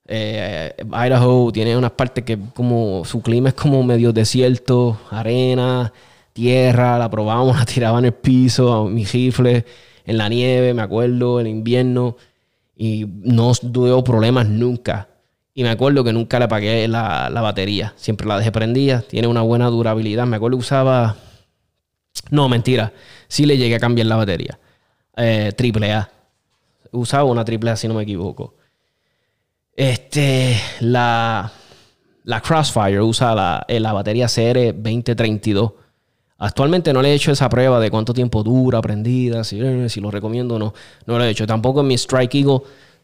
[0.08, 5.92] Eh, Idaho tiene unas partes que como su clima es como medio desierto, arena,
[6.32, 6.98] tierra.
[6.98, 9.66] La probamos, la tiraba en el piso, mi rifle,
[10.06, 12.16] en la nieve, me acuerdo, en invierno
[12.78, 15.10] y no tuve problemas nunca.
[15.54, 17.94] Y me acuerdo que nunca le apagué la, batería.
[17.96, 19.02] Siempre la dejé prendida.
[19.02, 20.26] Tiene una buena durabilidad.
[20.26, 21.16] Me acuerdo que usaba.
[22.32, 22.94] No, mentira.
[23.28, 24.60] Sí le llegué a cambiar la batería.
[25.16, 26.12] Eh, triple A.
[26.92, 28.56] Usaba una triple A si no me equivoco.
[29.76, 30.60] Este.
[30.80, 31.52] La.
[32.26, 35.74] La Crossfire usa la, eh, la batería CR2032
[36.44, 40.12] Actualmente no le he hecho esa prueba de cuánto tiempo dura prendida, si, si lo
[40.12, 40.74] recomiendo o no.
[41.06, 41.48] No lo he hecho.
[41.48, 42.60] Tampoco en mi Strike Eagle,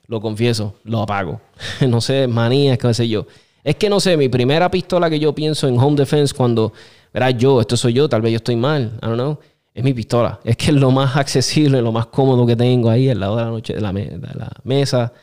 [0.09, 1.39] lo confieso, lo apago.
[1.87, 3.27] no sé, manías, qué sé yo.
[3.63, 6.73] Es que no sé, mi primera pistola que yo pienso en home defense cuando,
[7.13, 9.39] verás, yo, esto soy yo, tal vez yo estoy mal, I don't know,
[9.73, 10.39] es mi pistola.
[10.43, 13.43] Es que es lo más accesible, lo más cómodo que tengo ahí al lado de
[13.43, 15.13] la, noche, de la, la mesa.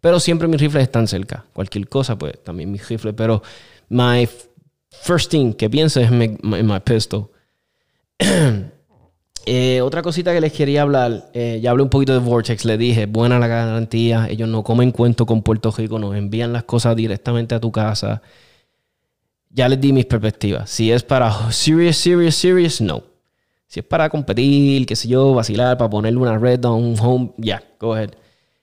[0.00, 1.44] Pero siempre mis rifles están cerca.
[1.52, 3.14] Cualquier cosa, pues también mis rifles.
[3.14, 3.42] Pero
[3.90, 4.26] my
[4.88, 7.28] first thing que pienso es my pistol.
[9.46, 12.76] Eh, otra cosita que les quería hablar, eh, ya hablé un poquito de Vortex, le
[12.76, 16.94] dije, buena la garantía, ellos no comen cuento con Puerto Rico, nos envían las cosas
[16.94, 18.22] directamente a tu casa.
[19.48, 20.70] Ya les di mis perspectivas.
[20.70, 23.02] Si es para serious, serious, serious, no.
[23.66, 27.32] Si es para competir, qué sé yo, vacilar, para ponerle una red on un home,
[27.38, 28.10] ya, go ahead.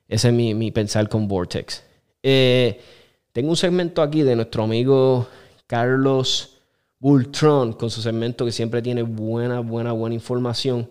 [0.08, 1.84] Ese es mi, pensar con Vortex.
[2.24, 2.80] Eh,
[3.32, 5.28] tengo un segmento aquí de nuestro amigo
[5.66, 6.57] Carlos
[7.00, 10.90] Bulltron con su segmento que siempre tiene buena, buena, buena información.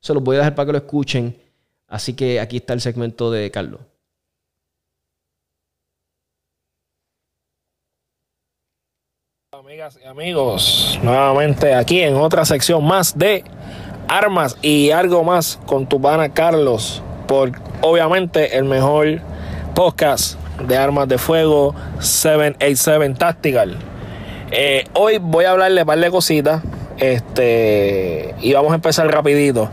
[0.00, 1.36] Se los voy a dejar para que lo escuchen.
[1.88, 3.80] Así que aquí está el segmento de Carlos.
[9.52, 13.42] Amigas y amigos, nuevamente aquí en otra sección más de
[14.06, 19.20] armas y algo más con tu pana Carlos, por obviamente el mejor
[19.74, 23.97] podcast de armas de fuego 787 Tactical.
[24.50, 26.62] Eh, hoy voy a hablarle un par de cositas
[26.98, 29.70] este, y vamos a empezar rapidito.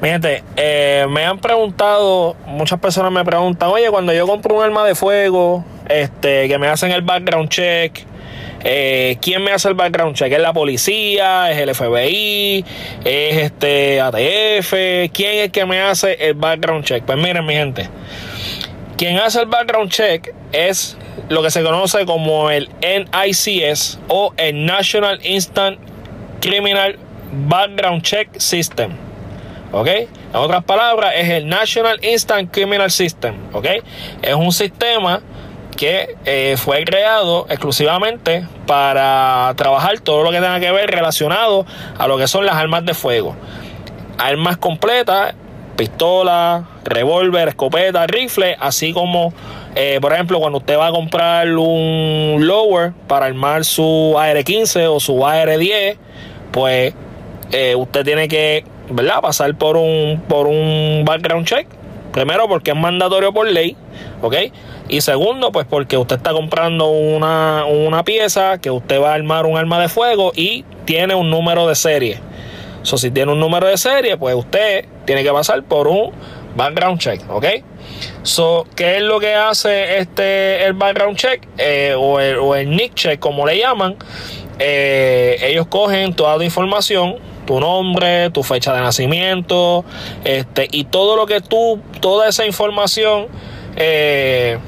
[0.00, 4.62] Mi gente, eh, me han preguntado, muchas personas me preguntan, oye, cuando yo compro un
[4.62, 8.06] arma de fuego, este, que me hacen el background check,
[8.68, 10.32] eh, ¿Quién me hace el background check?
[10.32, 11.52] ¿Es la policía?
[11.52, 12.64] ¿Es el FBI?
[13.04, 15.12] ¿Es este ATF?
[15.12, 17.04] ¿Quién es que me hace el background check?
[17.04, 17.88] Pues miren, mi gente.
[18.96, 20.96] Quien hace el background check es
[21.28, 25.78] lo que se conoce como el NICS o el National Instant
[26.40, 26.98] Criminal
[27.32, 28.92] Background Check System.
[29.72, 29.88] ¿Ok?
[29.88, 33.34] En otras palabras, es el National Instant Criminal System.
[33.52, 33.66] ¿Ok?
[34.22, 35.20] Es un sistema
[35.76, 41.66] que eh, fue creado exclusivamente para trabajar todo lo que tenga que ver relacionado
[41.98, 43.36] a lo que son las armas de fuego.
[44.16, 45.34] Armas completas,
[45.76, 49.32] pistola, revólver, escopeta, rifle, así como,
[49.74, 55.00] eh, por ejemplo, cuando usted va a comprar un lower para armar su AR-15 o
[55.00, 55.96] su AR-10,
[56.50, 56.94] pues
[57.52, 59.20] eh, usted tiene que, ¿verdad?
[59.20, 61.68] Pasar por un, por un background check.
[62.12, 63.76] Primero porque es mandatorio por ley,
[64.22, 64.34] ¿ok?
[64.88, 69.58] Y segundo, pues porque usted está comprando una, pieza que usted va a armar un
[69.58, 72.20] arma de fuego y tiene un número de serie.
[72.84, 76.12] Si tiene un número de serie, pues usted tiene que pasar por un
[76.56, 77.46] background check, ¿ok?
[78.22, 82.94] So, ¿qué es lo que hace este el background check eh, o, el, o, nick
[82.94, 83.96] check, como le llaman?
[84.58, 87.16] Eh, ellos cogen toda la información,
[87.46, 89.84] tu nombre, tu fecha de nacimiento,
[90.24, 93.28] este, y todo lo que tú, toda esa información
[93.76, 94.58] eh,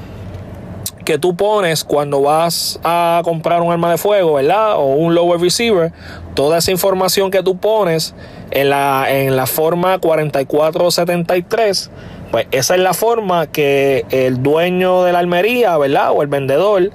[1.05, 4.75] que tú pones cuando vas a comprar un arma de fuego, ¿verdad?
[4.75, 5.91] O un lower receiver,
[6.35, 8.13] toda esa información que tú pones
[8.51, 11.91] en la, en la forma 4473,
[12.31, 16.11] pues esa es la forma que el dueño de la almería, ¿verdad?
[16.11, 16.91] O el vendedor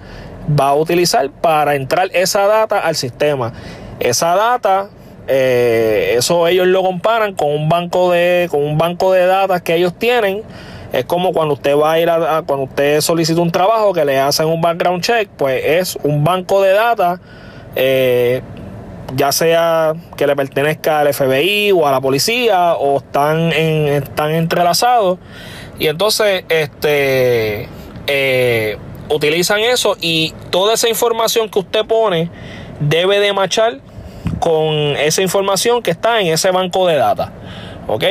[0.49, 3.53] va a utilizar para entrar esa data al sistema.
[4.01, 4.90] Esa data,
[5.27, 9.77] eh, eso ellos lo comparan con un banco de, con un banco de datos que
[9.77, 10.43] ellos tienen
[10.95, 14.21] es como cuando usted va a ir a, cuando usted solicita un trabajo que le
[14.21, 17.19] hacen un background check, pues es un banco de datos,
[17.75, 18.43] eh,
[19.16, 24.33] ya sea que le pertenezca al FBI o a la policía o están, en, están
[24.33, 25.18] entrelazados.
[25.79, 27.68] Y entonces, este,
[28.07, 32.31] eh, utilizan eso y toda esa información que usted pone
[32.81, 33.81] debe de machar
[34.40, 37.29] con esa información que está en ese banco de datos.
[37.87, 38.05] ¿Ok?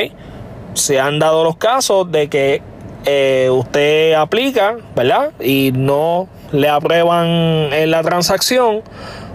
[0.74, 2.62] Se han dado los casos de que
[3.06, 5.30] eh, usted aplica, ¿verdad?
[5.40, 8.82] Y no le aprueban en la transacción,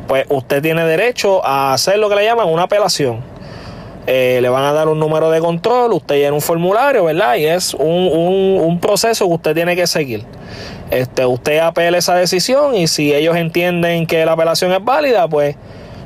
[0.10, 3.22] pues usted tiene derecho a hacer lo que le llaman una apelación.
[4.08, 7.36] Eh, le van a dar un número de control, usted llena un formulario, ¿verdad?
[7.36, 10.26] Y es un, proceso que usted tiene que seguir.
[10.90, 15.58] Este, usted apela esa decisión y si ellos entienden que la apelación es válida, pues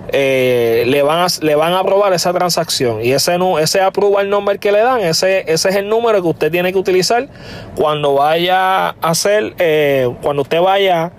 [0.10, 3.02] eh, le, van a, le van a aprobar esa transacción.
[3.02, 3.80] Y ese, ese
[4.20, 7.30] el number que le dan, ese, ese es el número que usted tiene que utilizar
[7.78, 11.14] cuando vaya a hacer, eh, cuando usted vaya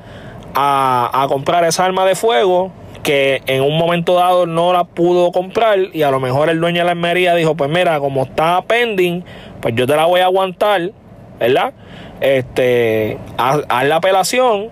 [0.55, 5.79] a, comprar esa arma de fuego que en un momento dado no la pudo comprar
[5.93, 9.23] y a lo mejor el dueño de la armería dijo, pues mira, como está pending,
[9.61, 10.91] pues yo te la voy a aguantar,
[11.39, 11.75] ¿verdad?
[12.21, 14.69] Este, haz la apelación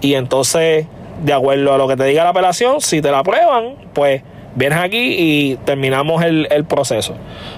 [0.00, 0.86] y entonces
[1.22, 4.22] de acuerdo a lo que te diga la apelación, si te la aprueban, pues
[4.54, 7.14] vienes aquí y terminamos el, proceso.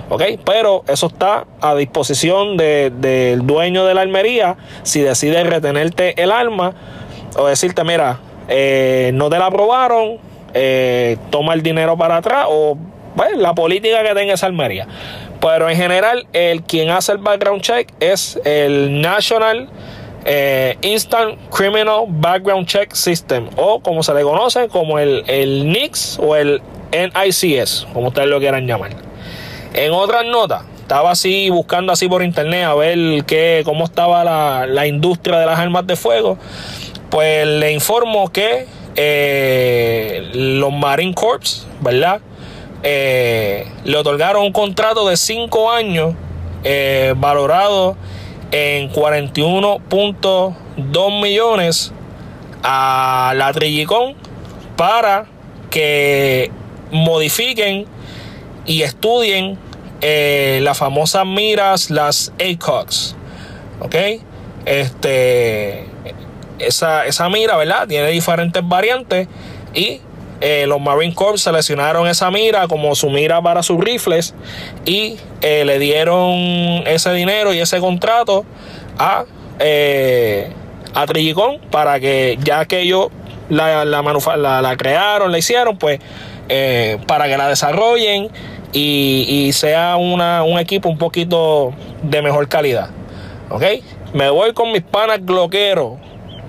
[0.08, 0.22] ¿Ok?
[0.44, 6.74] Pero eso está a disposición del dueño de la armería si decide retenerte el arma
[7.36, 10.18] o decirte, mira, eh, no te la aprobaron,
[10.54, 12.76] eh, toma el dinero para atrás o
[13.16, 14.86] pues, la política que tenga esa armería.
[15.40, 19.68] Pero en general, el quien hace el background check es el National
[20.24, 26.18] eh, Instant Criminal Background Check System o como se le conoce como el, el NICS
[26.18, 26.60] o el
[26.92, 28.90] NICS, como ustedes lo quieran llamar.
[29.72, 34.24] En otras notas, estaba así buscando así por internet a ver qué, cómo estaba
[34.66, 36.36] la, industria de las armas de fuego.
[37.10, 42.20] Pues le informo que eh, los Marine Corps, ¿verdad?
[42.82, 46.14] Eh, le otorgaron un contrato de 5 años
[47.16, 47.96] valorado
[48.52, 51.92] en 41.2 millones
[52.62, 54.14] a la Trillicón
[54.76, 55.26] para
[55.70, 56.50] que
[56.90, 57.86] modifiquen
[58.66, 59.58] y estudien
[60.00, 63.16] eh, las famosas miras, las ACOX.
[63.80, 63.94] ¿Ok?
[64.66, 65.86] Este,
[66.60, 67.88] esa, esa mira, ¿verdad?
[67.88, 69.28] Tiene diferentes variantes
[69.74, 70.00] y
[70.40, 74.34] eh, los Marine Corps seleccionaron esa mira como su mira para sus rifles
[74.86, 76.30] y eh, le dieron
[76.86, 78.46] ese dinero y ese contrato
[78.98, 79.24] a,
[79.58, 80.50] eh,
[80.94, 81.06] a
[81.70, 83.08] para que ya que ellos
[83.50, 86.00] la, la, la, crearon, la hicieron, pues
[87.06, 88.30] para que la desarrollen
[88.72, 92.90] y, sea una, un equipo un poquito de mejor calidad.
[93.50, 93.62] ¿Ok?
[94.14, 95.94] Me voy con mis panas gloqueros.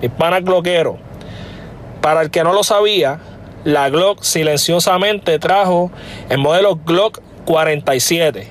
[0.02, 0.96] Mis panas gloqueros.
[2.02, 3.20] Para el que no lo sabía,
[3.64, 5.90] la Glock silenciosamente trajo
[6.28, 8.48] el modelo Glock 47.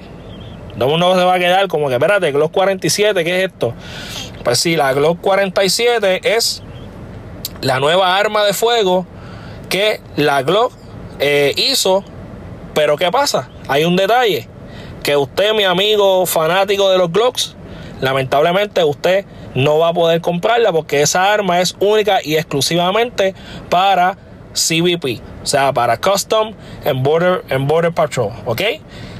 [0.77, 3.73] No se va a quedar como que, espérate, Glock 47, ¿qué es esto?
[4.43, 6.63] Pues sí, la Glock 47 es
[7.61, 9.05] la nueva arma de fuego
[9.69, 10.73] que la Glock
[11.19, 12.03] eh, hizo.
[12.73, 13.49] Pero ¿qué pasa?
[13.67, 14.47] Hay un detalle.
[15.03, 17.55] Que usted, mi amigo fanático de los Glocks,
[17.99, 19.25] lamentablemente usted
[19.55, 23.35] no va a poder comprarla porque esa arma es única y exclusivamente
[23.69, 24.17] para
[24.53, 26.53] CBP, o sea, para Custom
[26.85, 28.61] and Border, and Border Patrol, ¿ok?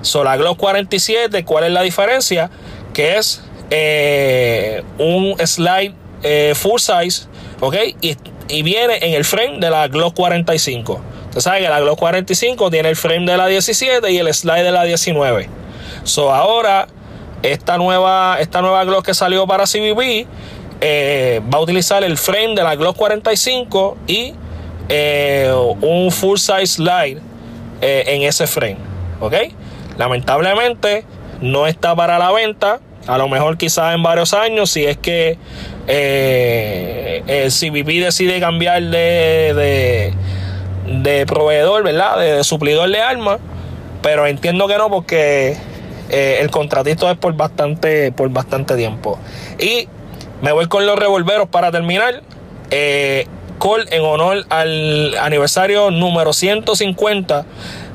[0.01, 2.49] So, la Glock 47, ¿cuál es la diferencia?
[2.93, 7.27] Que es eh, un slide eh, full size,
[7.59, 7.75] ¿ok?
[8.01, 8.17] Y,
[8.49, 11.01] y, viene en el frame de la Glock 45.
[11.29, 14.63] Usted sabe que la Glock 45 tiene el frame de la 17 y el slide
[14.63, 15.47] de la 19.
[16.03, 16.87] So, ahora,
[17.43, 20.27] esta nueva, esta nueva Glock que salió para CBP
[20.81, 24.33] eh, va a utilizar el frame de la Glock 45 y
[24.89, 27.21] eh, un full size slide
[27.81, 28.77] eh, en ese frame.
[29.19, 29.33] ¿Ok?
[29.97, 31.05] Lamentablemente
[31.41, 32.79] no está para la venta.
[33.07, 35.37] A lo mejor quizás en varios años, si es que
[35.87, 40.13] el CBP decide cambiar de,
[40.87, 42.19] de, proveedor, ¿verdad?
[42.19, 43.39] De, suplidor de armas.
[44.03, 45.57] Pero entiendo que no porque
[46.11, 49.17] el contratito es por bastante, por bastante tiempo.
[49.59, 49.87] Y
[50.41, 52.21] me voy con los revolveros para terminar
[53.91, 57.45] en honor al aniversario número 150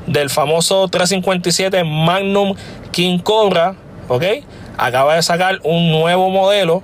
[0.07, 2.55] del famoso 357 Magnum
[2.91, 3.75] King Cobra,
[4.07, 4.23] ¿ok?
[4.77, 6.83] Acaba de sacar un nuevo modelo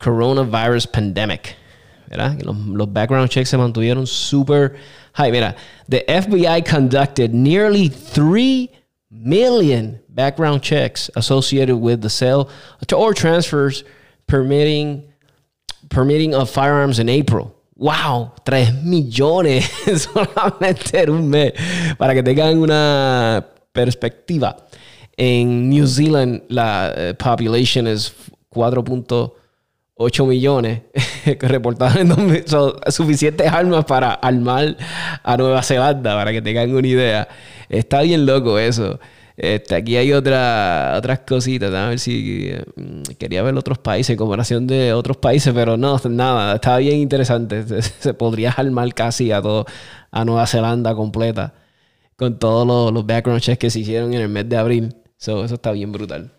[0.00, 1.56] coronavirus pandemic.
[2.10, 2.38] ¿Verdad?
[2.42, 4.76] Los, background checks se mantuvieron super
[5.14, 5.30] high.
[5.30, 5.56] Mira,
[5.88, 8.70] the FBI conducted nearly 3
[9.10, 12.50] million background checks associated with the sale
[12.92, 13.84] or transfers
[14.26, 15.04] permitting
[15.88, 17.54] permitting of firearms in April.
[17.76, 18.32] ¡Wow!
[18.44, 21.52] 3 millones solamente en un mes.
[21.96, 24.56] Para que tengan una perspectiva.
[25.16, 28.12] En New Zealand la eh, population es
[28.52, 30.82] 4.8 millones
[31.40, 32.48] reportados en 2000.
[32.48, 34.76] Son suficientes armas para armar
[35.22, 37.28] a Nueva Zelanda, para que tengan una idea.
[37.68, 38.98] Está bien loco eso.
[39.38, 41.72] Este, aquí hay otra, otras cositas.
[41.72, 46.56] A ver si mm, quería ver otros países, comparación de otros países, pero no, nada.
[46.56, 47.64] Estaba bien interesante.
[48.00, 49.64] Se, podría armar casi a todo,
[50.10, 51.54] a Nueva Zelanda completa,
[52.16, 54.96] con todos los, background checks que se hicieron en el mes de abril.
[55.18, 56.32] eso está bien brutal.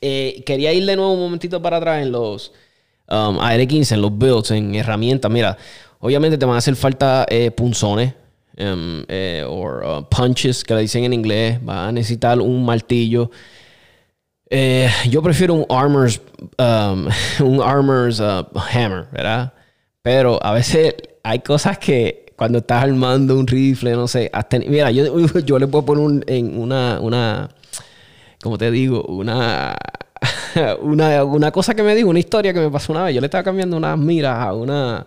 [0.00, 2.52] Eh, quería ir de nuevo un momentito para atrás en los
[3.08, 5.30] um, AR-15, en los builds, en herramientas.
[5.30, 5.56] Mira,
[6.00, 8.14] obviamente te van a hacer falta eh, punzones
[8.58, 11.58] um, eh, o uh, punches, que le dicen en inglés.
[11.66, 13.30] Va a necesitar un martillo.
[14.50, 16.20] Eh, yo prefiero un armor's,
[16.58, 17.08] um,
[17.40, 19.52] un armor's uh, hammer, ¿verdad?
[20.02, 24.30] Pero a veces hay cosas que cuando estás armando un rifle, no sé.
[24.68, 27.48] mira, yo, yo le puedo poner un, en una, una,
[28.42, 29.02] ¿cómo te digo?
[29.04, 29.76] Una,
[30.82, 33.14] una, una cosa que me dijo, una historia que me pasó una vez.
[33.14, 35.06] Yo le estaba cambiando unas miras a una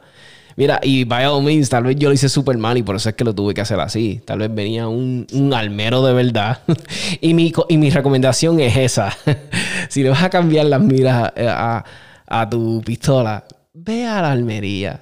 [0.57, 3.15] Mira, y all means, tal vez yo lo hice súper mal y por eso es
[3.15, 4.21] que lo tuve que hacer así.
[4.23, 6.59] Tal vez venía un, un almero de verdad.
[7.21, 9.15] y, mi, y mi recomendación es esa.
[9.89, 11.83] si le vas a cambiar las miras a,
[12.25, 13.43] a, tu pistola,
[13.73, 15.01] ve a la almería.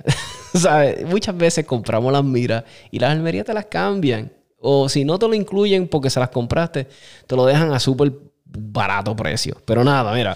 [1.05, 4.31] Muchas veces compramos las miras y las almerías te las cambian.
[4.59, 6.87] O si no te lo incluyen porque se las compraste,
[7.27, 8.11] te lo dejan a súper
[8.45, 9.57] barato precio.
[9.65, 10.35] Pero nada, mira,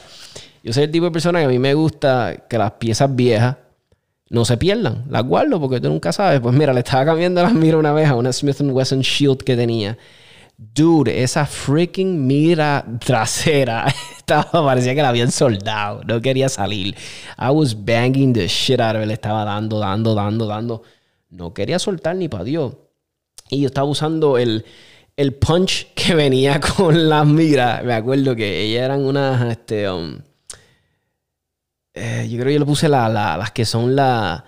[0.63, 3.55] yo soy el tipo de persona que a mí me gusta que las piezas viejas
[4.30, 5.05] no se pierdan.
[5.09, 6.39] Las guardo porque tú nunca sabes.
[6.39, 9.55] Pues mira, le estaba cambiando las miras una vez a una Smith Wesson Shield que
[9.55, 9.97] tenía.
[10.57, 16.01] Dude, esa freaking mira trasera estaba, parecía que la habían soldado.
[16.05, 16.95] No quería salir.
[17.38, 19.07] I was banging the shit out of it.
[19.07, 20.84] Le estaba dando, dando, dando, dando.
[21.30, 22.73] No quería soltar ni para Dios.
[23.49, 24.65] Y yo estaba usando el,
[25.15, 27.84] el punch que venía con las miras.
[27.84, 30.19] Me acuerdo que ellas eran unas, este, um,
[31.98, 34.45] eh, yo creo que yo le puse las que son la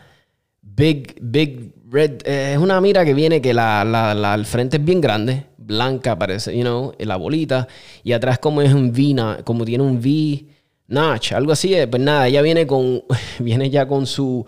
[0.61, 2.21] Big, Big Red.
[2.25, 6.17] Eh, es una mira que viene que la, la, al frente es bien grande, blanca
[6.17, 7.67] parece, you know, la bolita.
[8.03, 10.45] Y atrás como es un V, como tiene un V
[10.87, 11.75] notch, algo así.
[11.89, 13.03] Pues nada, ella viene con,
[13.39, 14.45] viene ya con su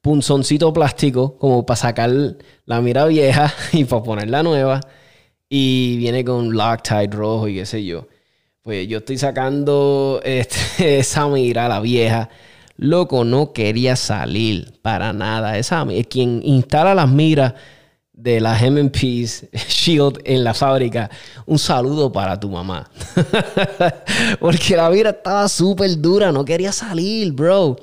[0.00, 2.10] punzoncito plástico como para sacar
[2.66, 4.80] la mira vieja y para poner la nueva.
[5.48, 8.06] Y viene con Loctite rojo y qué sé yo.
[8.62, 12.28] Pues yo estoy sacando este, esa mira, la vieja.
[12.76, 15.58] Loco, no quería salir para nada.
[15.58, 17.54] Esa, quien instala las miras
[18.12, 21.10] de las MPs Shield en la fábrica,
[21.44, 22.88] un saludo para tu mamá.
[24.40, 27.76] Porque la mira estaba súper dura, no quería salir, bro.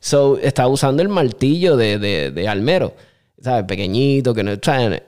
[0.00, 2.94] So, estaba usando el martillo de, de, de Almero.
[3.40, 3.64] ¿Sabes?
[3.64, 4.52] Pequeñito, que no,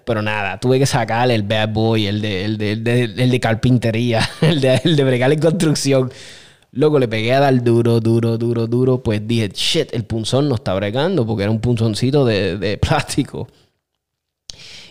[0.05, 4.29] Pero nada, tuve que sacar el bad boy, el de, el de, el de, carpintería,
[4.41, 6.12] el de, el de bregar en construcción.
[6.72, 9.03] Loco, le pegué a dar duro, duro, duro, duro.
[9.03, 13.49] Pues dije, shit, el punzón no está bregando porque era un punzoncito de, de plástico.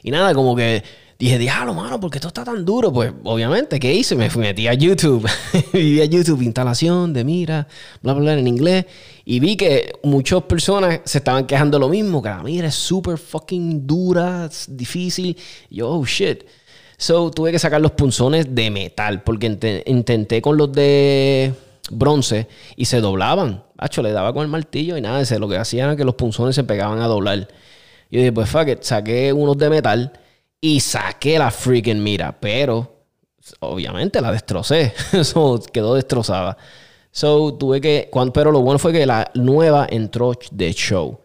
[0.04, 0.84] Y nada, como que
[1.20, 2.92] dije, diablo, mano, ¿por qué esto está tan duro?
[2.92, 4.16] Pues obviamente, ¿qué hice?
[4.16, 5.28] Me fui metí a YouTube.
[5.74, 7.68] vi a YouTube instalación de mira,
[8.02, 8.86] bla, bla, bla, en inglés.
[9.30, 13.18] Y vi que muchas personas se estaban quejando lo mismo, que la mira es súper
[13.18, 15.36] fucking dura, es difícil.
[15.70, 16.46] Yo, oh shit.
[16.98, 21.54] So tuve que sacar los punzones de metal, porque intenté con los de
[21.92, 22.48] bronce
[22.78, 23.66] y se doblaban.
[23.78, 26.56] Hacho, le daba con el martillo y nada, lo que hacían era que los punzones
[26.56, 27.50] se pegaban a doblar.
[28.10, 30.14] Yo dije, pues fuck it, saqué unos de metal
[30.62, 33.04] y saqué la freaking mira, pero
[33.60, 34.94] obviamente la destrocé.
[35.12, 36.58] Eso quedó destrozada.
[37.18, 41.20] So tuve que, pero lo bueno fue que la nueva entró de show.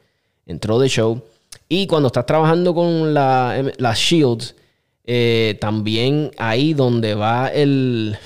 [0.46, 1.22] Entró de show.
[1.68, 4.54] Y cuando estás trabajando con la, em, las shields,
[5.04, 8.16] eh, también ahí donde va el,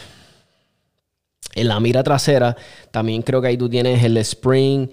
[1.56, 2.56] en la mira trasera,
[2.92, 4.86] también creo que ahí tú tienes el spring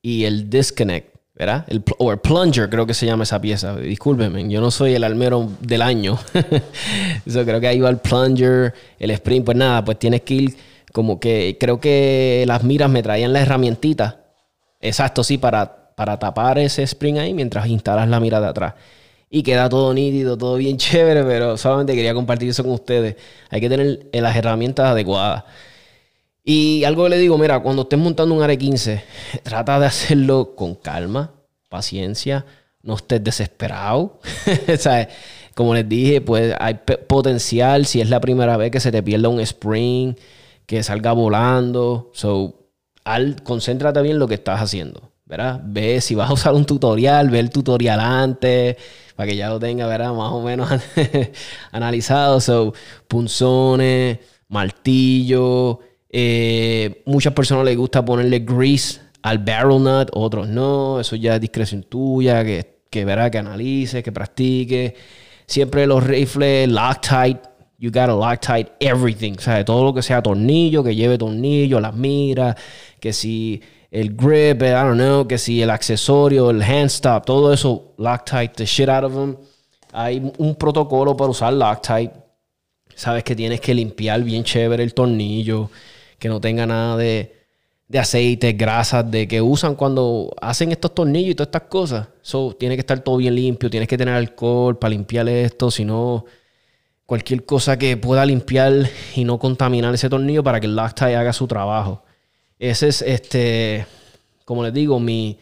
[0.00, 1.14] y el disconnect.
[1.34, 1.66] ¿verdad?
[1.68, 3.76] El, o el plunger, creo que se llama esa pieza.
[3.76, 6.18] Discúlpenme, yo no soy el almero del año.
[7.26, 9.44] Eso creo que ahí va el plunger, el sprint.
[9.44, 10.56] Pues nada, pues tienes que ir
[10.94, 14.20] como que creo que las miras me traían la herramientita.
[14.80, 18.74] Exacto, sí, para, para tapar ese spring ahí mientras instalas la mira de atrás.
[19.28, 23.16] Y queda todo nítido, todo bien chévere, pero solamente quería compartir eso con ustedes.
[23.50, 25.42] Hay que tener las herramientas adecuadas.
[26.44, 29.02] Y algo que le digo, mira, cuando estés montando un AR-15,
[29.42, 31.32] trata de hacerlo con calma,
[31.68, 32.46] paciencia,
[32.84, 34.20] no estés desesperado.
[35.56, 36.74] Como les dije, pues hay
[37.08, 40.14] potencial si es la primera vez que se te pierda un spring,
[40.66, 42.10] que salga volando.
[42.14, 42.68] So,
[43.04, 45.60] al, concéntrate bien en lo que estás haciendo, ¿verdad?
[45.64, 48.76] Ve si vas a usar un tutorial, ve el tutorial antes,
[49.16, 50.12] para que ya lo tenga, ¿verdad?
[50.12, 50.68] Más o menos
[51.72, 52.40] analizado.
[52.40, 52.74] So,
[53.08, 61.00] punzones, martillo, eh, muchas personas les gusta ponerle grease al barrel nut, otros no.
[61.00, 64.94] Eso ya es discreción tuya, que, que verá, que analice, que practique.
[65.46, 67.53] Siempre los rifles, Loctite.
[67.84, 69.34] You gotta Loctite everything.
[69.36, 72.56] O sea, todo lo que sea tornillo, que lleve tornillo, las miras,
[72.98, 73.60] que si
[73.90, 78.54] el grip, I don't know, que si el accesorio, el hand stop, todo eso, Loctite
[78.54, 79.36] the shit out of them.
[79.92, 82.10] Hay un protocolo para usar Loctite.
[82.94, 85.70] Sabes que tienes que limpiar bien chévere el tornillo
[86.18, 87.34] que no tenga nada de,
[87.86, 92.08] de aceite, grasas, de que usan cuando hacen estos tornillos y todas estas cosas.
[92.22, 95.84] So, tiene que estar todo bien limpio, tienes que tener alcohol para limpiar esto, si
[95.84, 96.24] no,
[97.06, 101.32] cualquier cosa que pueda limpiar y no contaminar ese tornillo para que el Loctite haga
[101.32, 102.04] su trabajo.
[102.58, 103.86] Ese es, este,
[104.44, 105.38] como les digo, mi,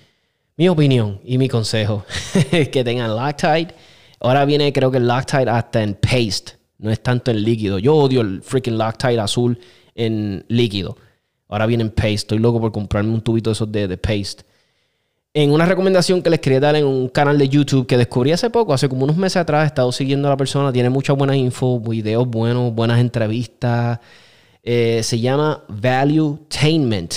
[0.56, 2.04] Mi opinión y mi consejo
[2.50, 3.74] que tengan Loctite.
[4.20, 7.78] Ahora viene, creo que el Loctite hasta en paste, no es tanto en líquido.
[7.78, 9.58] Yo odio el freaking Loctite azul
[9.94, 10.96] en líquido.
[11.48, 12.12] Ahora viene en paste.
[12.12, 14.44] Estoy loco por comprarme un tubito de esos de, de paste.
[15.34, 18.50] En una recomendación que les quería dar en un canal de YouTube que descubrí hace
[18.50, 21.34] poco, hace como unos meses atrás, he estado siguiendo a la persona, tiene mucha buena
[21.34, 23.98] info, videos buenos, buenas entrevistas.
[24.62, 27.14] Eh, se llama Valuetainment.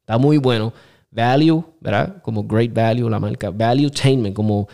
[0.00, 0.74] Está muy bueno.
[1.10, 2.20] Value, ¿verdad?
[2.20, 3.50] Como Great Value, la marca.
[3.50, 4.68] Valuetainment, como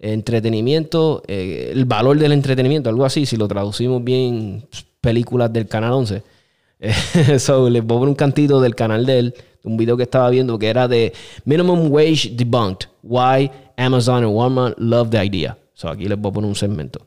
[0.00, 4.66] entretenimiento, eh, el valor del entretenimiento, algo así, si lo traducimos bien,
[5.00, 6.22] películas del Canal 11.
[7.38, 10.30] so, les voy a poner un cantito del canal de él un video que estaba
[10.30, 11.12] viendo que era de
[11.44, 12.88] Minimum Wage Debunked.
[13.02, 15.58] Why Amazon and Walmart love the idea.
[15.72, 17.06] So aquí les voy a poner un segmento.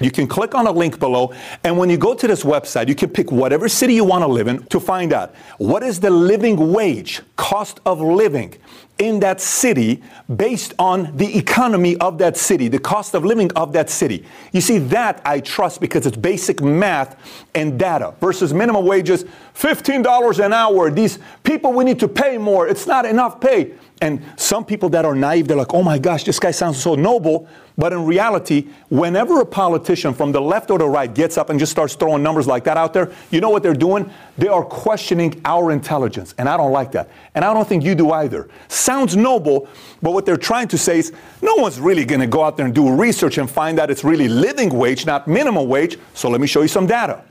[0.00, 1.32] You can click on a link below,
[1.64, 4.28] and when you go to this website, you can pick whatever city you want to
[4.28, 8.54] live in to find out what is the living wage, cost of living
[8.98, 10.02] in that city
[10.36, 14.24] based on the economy of that city, the cost of living of that city.
[14.52, 17.16] You see, that I trust because it's basic math
[17.54, 19.24] and data versus minimum wages,
[19.54, 20.90] $15 an hour.
[20.90, 22.68] These people, we need to pay more.
[22.68, 23.72] It's not enough pay.
[24.02, 26.94] And some people that are naive, they're like, oh my gosh, this guy sounds so
[26.94, 27.48] noble.
[27.78, 31.58] But in reality, whenever a politician from the left or the right gets up and
[31.58, 34.10] just starts throwing numbers like that out there, you know what they're doing?
[34.36, 36.34] They are questioning our intelligence.
[36.36, 37.08] And I don't like that.
[37.34, 38.50] And I don't think you do either.
[38.68, 39.66] Sounds noble,
[40.02, 42.66] but what they're trying to say is no one's really going to go out there
[42.66, 45.98] and do research and find out it's really living wage, not minimum wage.
[46.12, 47.24] So let me show you some data.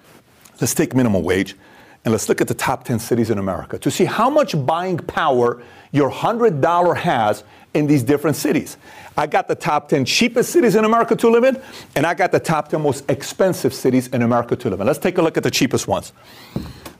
[0.59, 1.55] Let's take minimum wage
[2.06, 4.97] and let's look at the top 10 cities in America to see how much buying
[4.97, 7.43] power your $100 has
[7.74, 8.78] in these different cities.
[9.18, 11.60] I got the top 10 cheapest cities in America to live in,
[11.95, 14.88] and I got the top 10 most expensive cities in America to live in.
[14.88, 16.14] Let's take a look at the cheapest ones.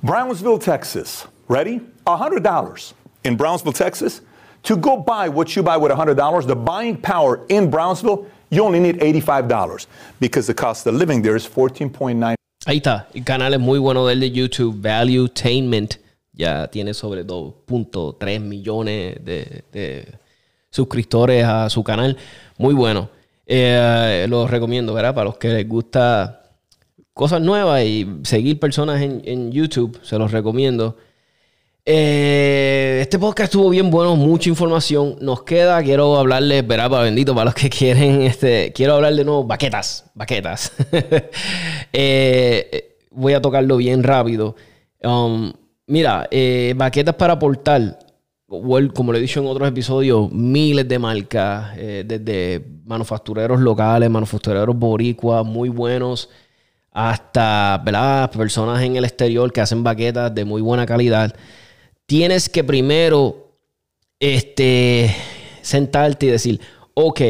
[0.02, 1.28] Brownsville, Texas.
[1.48, 1.82] Ready?
[2.08, 2.94] $100
[3.24, 4.22] in Brownsville, Texas.
[4.64, 8.80] To go buy what you buy with $100, the buying power in Brownsville, you only
[8.80, 9.86] need $85
[10.20, 12.36] because the cost of living there is 14.9
[12.68, 13.08] Ahí está.
[13.14, 15.96] El canal es muy bueno del de YouTube, Valuetainment.
[16.34, 20.18] Ya tiene sobre 2.3 millones de,
[20.72, 22.18] suscriptores a su canal.
[22.58, 23.10] Muy bueno.
[23.46, 25.14] Eh, los recomiendo, ¿verdad?
[25.14, 26.42] Para los que les gusta
[27.14, 30.98] cosas nuevas y seguir personas en, en YouTube, se los recomiendo.
[31.88, 35.18] Eh, este podcast estuvo bien bueno, mucha información.
[35.22, 39.24] Nos queda, quiero hablarles, verá, para bendito, para los que quieren, este, quiero hablar de
[39.24, 40.72] nuevo, baquetas, baquetas.
[41.98, 44.56] Eh, voy a tocarlo bien rápido.
[45.02, 45.54] Um,
[45.88, 48.00] mira, eh, baquetas para aportar,
[48.48, 55.46] como lo he dicho en otros episodios, miles de marcas, desde manufactureros locales, manufactureros boricuas,
[55.46, 56.30] muy buenos,
[56.92, 58.30] hasta ¿verdad?
[58.32, 61.34] personas en el exterior que hacen baquetas de muy buena calidad
[62.06, 63.54] tienes que primero
[64.20, 65.16] este,
[65.62, 66.62] sentarte y decir,
[66.94, 67.22] ok,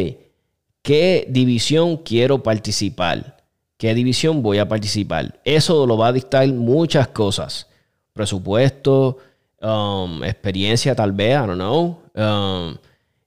[0.82, 3.44] ¿qué división quiero participar?
[3.78, 5.42] ¿Qué división voy a participar?
[5.44, 7.68] Eso lo va a dictar muchas cosas.
[8.14, 9.18] Presupuesto,
[9.62, 12.00] um, experiencia tal vez, I don't know.
[12.16, 12.78] Um,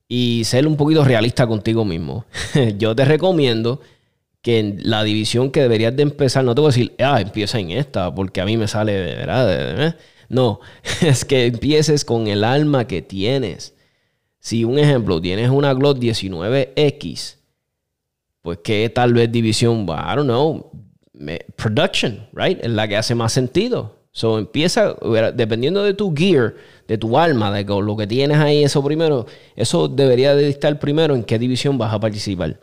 [0.09, 2.24] y ser un poquito realista contigo mismo.
[2.78, 3.80] Yo te recomiendo
[4.40, 7.59] que en la división que deberías de empezar, no te voy a decir, ah, empieza
[7.59, 9.96] en esta, porque a mí me sale, ¿verdad?
[10.28, 10.60] No,
[11.00, 13.74] es que empieces con el alma que tienes.
[14.38, 17.36] Si un ejemplo, tienes una Glock 19X,
[18.42, 20.70] pues qué tal vez división I don't know,
[21.56, 22.58] production, right?
[22.62, 23.98] Es la que hace más sentido.
[24.12, 24.96] So empieza,
[25.34, 26.54] dependiendo de tu gear,
[26.86, 31.14] de tu alma, de lo que tienes ahí, eso primero, eso debería de estar primero
[31.14, 32.58] en qué división vas a participar.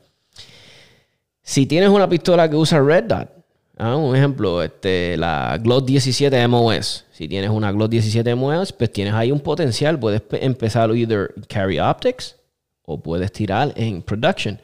[1.43, 3.29] Si tienes una pistola que usa Red Dot,
[3.77, 7.05] Ah, un ejemplo, este, la Glock 17 MOS.
[7.11, 9.99] Si tienes una Glock 17 MOS, pues tienes ahí un potencial.
[9.99, 12.37] Puedes empezar either carry optics
[12.83, 14.59] o puedes tirar en production.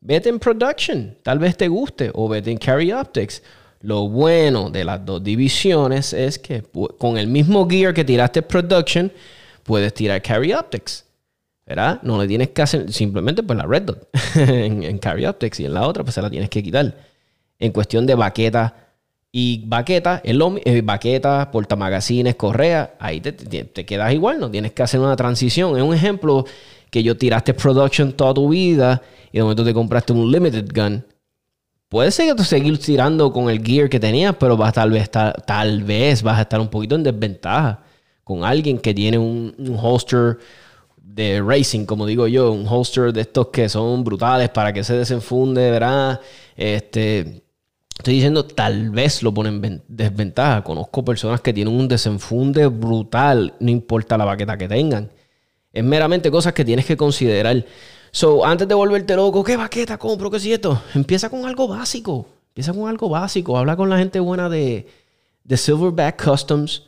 [0.00, 3.42] Vete en production, tal vez te guste, o vete en carry optics.
[3.80, 6.62] Lo bueno de las dos divisiones es que
[6.98, 9.10] con el mismo gear que tiraste production,
[9.64, 11.04] puedes tirar carry optics.
[11.66, 12.00] ¿Verdad?
[12.02, 15.64] No le tienes que hacer simplemente pues la red dot en, en carry optics y
[15.64, 16.92] en la otra pues se la tienes que quitar
[17.62, 18.72] en cuestión de baquetas.
[19.30, 23.32] Y baquetas, eh, baquetas, portamagazines, correa, ahí te,
[23.86, 25.76] quedas igual, no tienes que hacer una transición.
[25.76, 26.44] Es un ejemplo
[26.90, 29.00] que yo tiraste production toda tu vida
[29.30, 31.06] y de momento te compraste un limited gun.
[31.88, 35.08] Puede ser que tú seguir tirando con el gear que tenías, pero vas, tal, vez
[35.10, 37.84] tal vez vas a estar un poquito en desventaja
[38.24, 40.38] con alguien que tiene un, un holster
[40.96, 44.94] de racing, como digo yo, un holster de estos que son brutales para que se
[44.94, 46.20] desenfunde, ¿verdad?
[46.56, 47.42] Este,
[47.98, 50.64] Estoy diciendo, tal vez lo ponen en desventaja.
[50.64, 55.10] Conozco personas que tienen un desenfunde brutal, no importa la baqueta que tengan.
[55.72, 57.64] Es meramente cosas que tienes que considerar.
[58.10, 60.30] So, antes de volverte loco, ¿qué baqueta compro?
[60.30, 60.82] ¿Qué es esto?
[60.94, 62.26] Empieza con algo básico.
[62.48, 63.56] Empieza con algo básico.
[63.56, 64.86] Habla con la gente buena de,
[65.44, 66.82] de Silverback Customs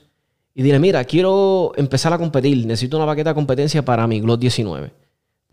[0.55, 2.67] y dile, mira, quiero empezar a competir.
[2.67, 5.04] Necesito una baqueta de competencia para mi Glock 19.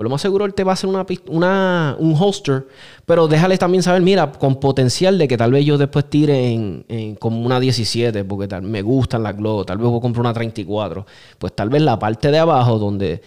[0.04, 2.68] Lo más seguro él te va a hacer una, una, un holster,
[3.06, 7.16] pero déjale también saber, mira, con potencial de que tal vez yo después tire en,
[7.16, 10.34] como una 17, porque tal, me gustan las Glock, tal vez voy a comprar una
[10.34, 11.06] 34.
[11.38, 13.22] Pues tal vez la parte de abajo donde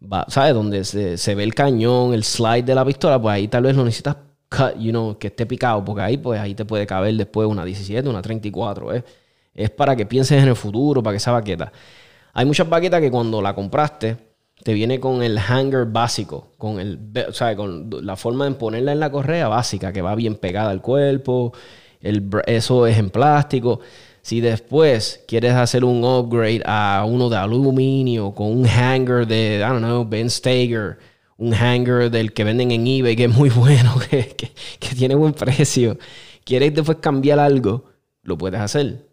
[0.00, 0.54] va, ¿sabes?
[0.54, 3.84] Donde se, ve el cañón, el slide de la pistola, pues ahí tal vez lo
[3.84, 4.16] necesitas
[4.48, 7.64] cut, you know, que esté picado, porque ahí pues ahí te puede caber después una
[7.64, 9.04] 17, una 34, ¿eh?
[9.54, 11.72] Es para que pienses en el futuro, para que esa baqueta.
[12.32, 14.27] Hay muchas baquetas que cuando la compraste
[14.62, 16.98] te viene con el hanger básico, con el,
[17.28, 20.70] o sea, con la forma de ponerla en la correa básica, que va bien pegada
[20.70, 21.52] al cuerpo,
[22.46, 23.80] eso es en plástico.
[24.22, 29.60] Si después quieres hacer un upgrade a uno de aluminio con un hanger de, I
[29.60, 30.98] don't know, Ben Stager,
[31.38, 34.52] un hanger del que venden en eBay que es muy bueno, que,
[34.94, 35.98] tiene buen precio,
[36.44, 37.84] quieres después cambiar algo,
[38.22, 39.07] lo puedes hacer.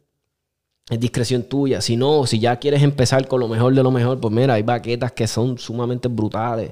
[0.90, 1.82] Es discreción tuya.
[1.82, 4.64] Si no, si ya quieres empezar con lo mejor de lo mejor, pues mira, hay
[4.64, 6.72] baquetas que son sumamente brutales.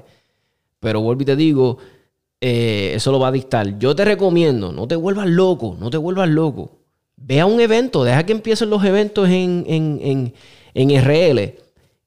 [0.78, 1.78] Pero vuelvo y te digo,
[2.40, 3.78] eh, eso lo va a dictar.
[3.78, 6.78] Yo te recomiendo, no te vuelvas loco, no te vuelvas loco.
[7.16, 10.34] Ve a un evento, deja que empiecen los eventos en, en,
[10.74, 11.54] en, RL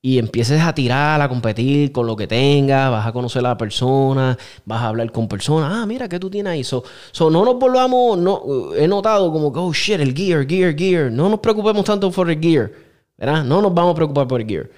[0.07, 3.57] y empieces a tirar, a competir con lo que tengas, vas a conocer a la
[3.57, 5.69] persona, vas a hablar con personas.
[5.73, 6.63] Ah, mira, ¿qué tú tienes ahí?
[6.63, 6.81] So,
[7.29, 11.11] no nos volvamos, no, he notado como que, oh shit, el gear, gear, gear.
[11.11, 12.71] No nos preocupemos tanto por el gear,
[13.17, 13.43] ¿verdad?
[13.43, 14.69] No nos vamos a preocupar por el gear.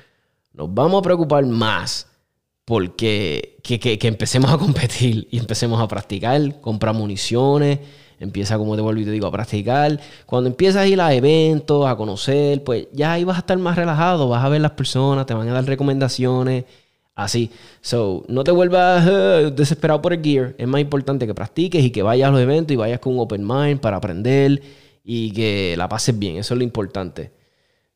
[0.52, 2.08] Nos vamos a preocupar más
[2.70, 7.80] porque que, que, empecemos a competir y empecemos a practicar, comprar municiones
[8.20, 10.00] empieza, como te vuelvo y te digo, a practicar.
[10.28, 13.76] Cuando empiezas a ir a eventos, a conocer, pues ya ahí vas a estar más
[13.76, 16.66] relajado, vas a ver las personas, te van a dar recomendaciones,
[17.16, 17.50] así.
[17.82, 20.54] So, no te vuelvas eh, desesperado por el gear.
[20.60, 23.20] Es más importante que practiques y que vayas a los eventos y vayas con un
[23.20, 24.62] open mind para aprender
[25.04, 26.38] y que la pases bien.
[26.38, 27.39] Eso es lo importante.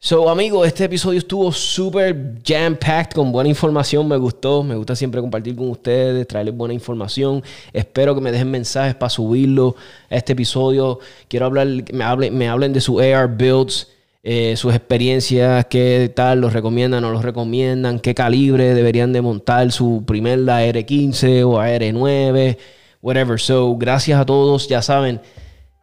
[0.05, 4.05] So, amigos, este episodio estuvo súper jam-packed con buena información.
[4.05, 4.61] Me gustó.
[4.61, 7.41] Me gusta siempre compartir con ustedes, traerles buena información.
[7.71, 9.77] Espero que me dejen mensajes para subirlo
[10.09, 10.99] a este episodio.
[11.29, 13.91] Quiero hablar, me hablen, me hablen de sus AR builds,
[14.23, 19.71] eh, sus experiencias, qué tal, los recomiendan o los recomiendan, qué calibre deberían de montar
[19.71, 22.57] su primer AR-15 o AR-9,
[23.01, 23.39] whatever.
[23.39, 24.67] So, gracias a todos.
[24.67, 25.21] Ya saben,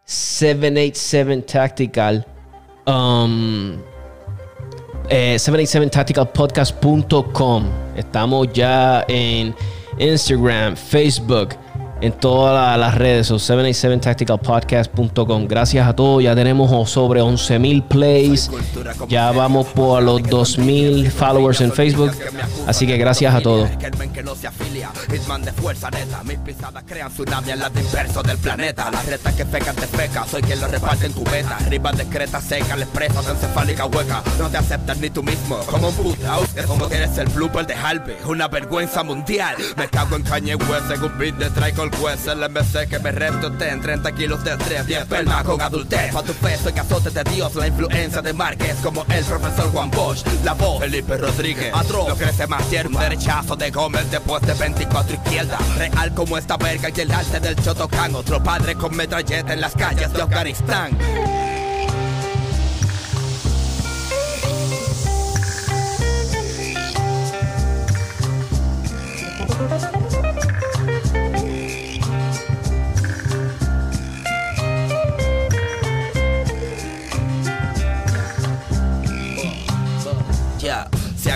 [0.04, 2.26] 787 Tactical.
[2.86, 3.78] Um,
[5.10, 7.64] 787tacticalpodcast.com.
[7.64, 9.54] Eh, Estamos ya en
[9.98, 11.56] Instagram, Facebook
[12.00, 15.46] en todas las redes, o 787tacticalpodcast.com.
[15.46, 18.50] Gracias a todos, ya tenemos sobre 11.000 plays,
[19.08, 22.12] ya vamos por los 2.000 followers en Facebook,
[22.66, 23.68] así que gracias a todos.
[27.56, 27.70] la
[33.58, 34.22] la.
[34.38, 36.38] No te aceptas ni tú mismo, como un puta.
[36.56, 39.56] Es como que eres el blooper de Halve, una vergüenza mundial.
[39.76, 43.52] Me cago en caña y según beat de Tricol juez el MC que me resto
[43.52, 46.14] ten 30 kilos de estrés y esperma con adultez.
[46.14, 49.90] A tu peso y azote de Dios La influencia de Márquez como el profesor Juan
[49.90, 51.72] Bosch La voz Felipe Rodríguez.
[51.74, 52.08] Atroz.
[52.08, 55.76] Lo crece más tierno Derechazo de Gómez después de 24 izquierdas.
[55.76, 59.74] Real como esta verga y el arte del Chotocán Otro padre con metralleta en las
[59.74, 60.98] calles de Afganistán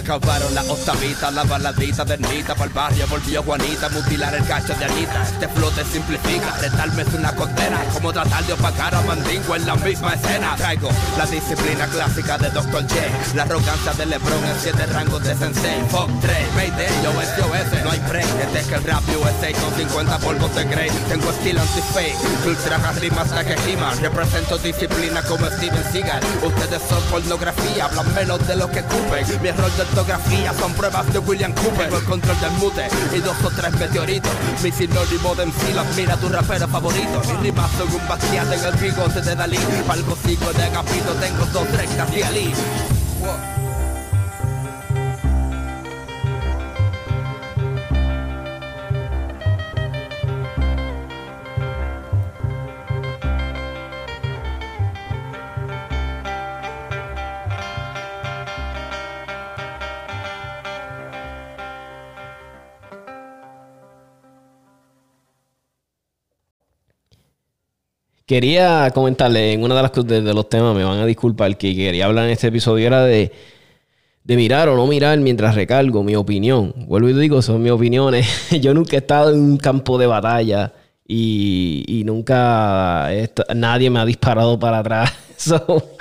[0.05, 4.75] acabaron la octavita, la baladita de Nita Para el barrio volvió Juanita, mutilar el cacho
[4.75, 5.23] de Anita.
[5.23, 9.75] Este flote simplifica, retarme es una condena Como tratar de opacar a Mandingo en la
[9.77, 10.55] misma escena.
[10.57, 12.83] Traigo la disciplina clásica de Dr.
[12.83, 12.95] J
[13.35, 15.81] La arrogancia de Lebron en siete rangos de Sensei.
[15.89, 20.19] Fuck 3, Mayday, yo SOS, no hay break Desde que el rap USA con 50
[20.19, 20.91] polvos de Grey.
[21.09, 26.23] Tengo estilo anti-fake, ultra rimas hasta que riman Represento disciplina como Steven Seagal.
[26.43, 29.95] Ustedes son pornografía, hablan menos de lo que cupen Mi error del
[30.59, 31.93] son pruebas de William Cooper.
[31.93, 34.33] El control del mute y dos o tres meteoritos.
[34.63, 37.23] Mi sinónimo de MC mira tu rapero favorito.
[37.27, 39.59] Mi rimas son un bastián en el bigote de Dalí.
[39.89, 42.53] Algo sigo de Agapito, tengo dos rectas de Ali
[68.35, 71.73] Quería comentarle en una de las de, de los temas, me van a disculpar, que
[71.73, 73.31] quería hablar en este episodio era de,
[74.25, 76.75] mirar o no mirar mientras recargo, mi opinión.
[76.89, 78.27] Vuelvo y digo, son mis opiniones.
[78.61, 80.73] Yo nunca he estado en un campo de batalla
[81.07, 83.09] y, nunca
[83.55, 85.13] nadie me ha disparado para atrás.
[85.37, 85.97] So,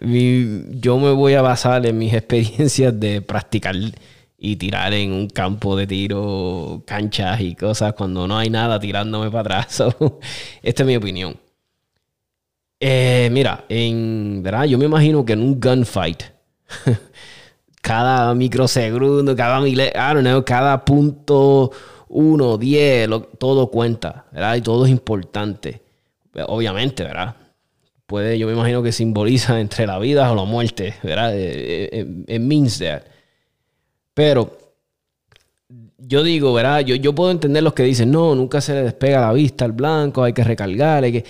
[0.00, 3.74] yo me voy a basar en mis experiencias de practicar
[4.38, 9.30] y tirar en un campo de tiro, canchas y cosas cuando no hay nada tirándome
[9.30, 9.82] para atrás.
[10.62, 11.43] esta es mi opinión.
[12.80, 14.64] Eh, mira, en, ¿verdad?
[14.64, 16.22] yo me imagino que en un gunfight,
[17.80, 19.62] cada microsegundo, cada
[20.44, 21.70] cada punto
[22.08, 23.08] uno, diez,
[23.38, 24.56] todo cuenta, ¿verdad?
[24.56, 25.82] Y todo es importante.
[26.46, 27.34] Obviamente, ¿verdad?
[28.06, 31.34] Puede, yo me imagino que simboliza entre la vida o la muerte, ¿verdad?
[31.36, 33.02] It, means that.
[34.14, 34.56] Pero
[35.98, 36.80] yo digo, ¿verdad?
[36.80, 39.72] Yo, yo puedo entender los que dicen, no, nunca se le despega la vista al
[39.72, 41.24] blanco, hay que recargar, hay que...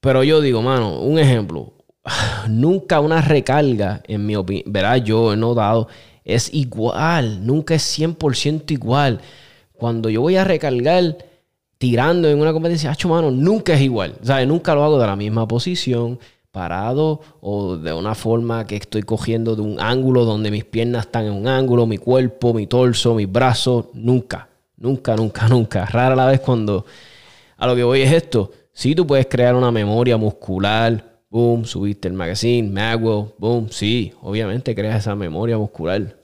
[0.00, 1.72] Pero yo digo, mano, un ejemplo.
[2.48, 4.96] Nunca una recarga, en mi opinión, ¿verdad?
[4.96, 5.88] Yo he notado,
[6.24, 9.20] es igual, nunca es 100% igual.
[9.72, 11.18] Cuando yo voy a recargar
[11.78, 14.16] tirando en una competencia, hacho, mano, nunca es igual.
[14.28, 16.18] O nunca lo hago de la misma posición
[16.50, 21.26] parado o de una forma que estoy cogiendo de un ángulo donde mis piernas están
[21.26, 25.86] en un ángulo, mi cuerpo, mi torso, mis brazos, nunca, nunca, nunca, nunca.
[25.86, 26.84] Rara la vez cuando
[27.56, 28.50] a lo que voy es esto.
[28.78, 34.72] Si tú puedes crear una memoria muscular, boom, subiste el magazine, Magwell, boom, sí, obviamente
[34.72, 36.16] creas esa memoria muscular.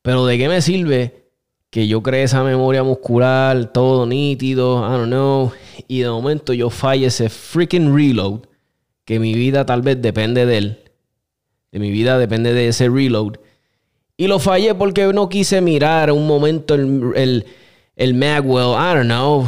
[0.00, 1.26] Pero ¿de qué me sirve
[1.68, 5.52] que yo cree esa memoria muscular, todo nítido, I don't know,
[5.86, 8.46] y de momento yo falle ese freaking reload
[9.04, 10.78] que mi vida tal vez depende de él.
[11.72, 13.34] De mi vida depende de ese reload.
[14.16, 17.46] Y lo fallé porque no quise mirar un momento el, el,
[17.96, 19.46] el Magwell, I don't know,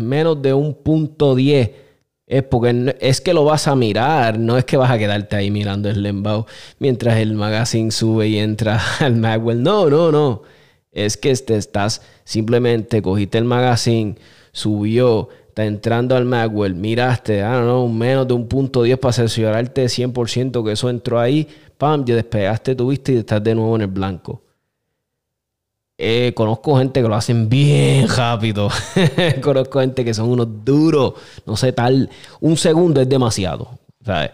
[0.00, 1.70] menos de un punto 10.
[2.26, 5.50] Es porque es que lo vas a mirar, no es que vas a quedarte ahí
[5.50, 6.46] mirando el Lembao
[6.78, 9.62] mientras el magazine sube y entra al Magwell.
[9.62, 10.42] No, no, no.
[10.92, 14.16] Es que te estás simplemente cogiste el magazine,
[14.52, 15.28] subió,
[15.62, 20.72] entrando al Magwell, miraste, don't know, menos de un punto 10 para cerciorarte 100% que
[20.72, 24.42] eso entró ahí, pam, ya despegaste tu vista y estás de nuevo en el blanco.
[26.00, 28.68] Eh, conozco gente que lo hacen bien rápido.
[29.42, 31.14] conozco gente que son unos duros.
[31.44, 32.08] No sé, tal.
[32.40, 33.68] Un segundo es demasiado.
[34.04, 34.30] ¿Sabes?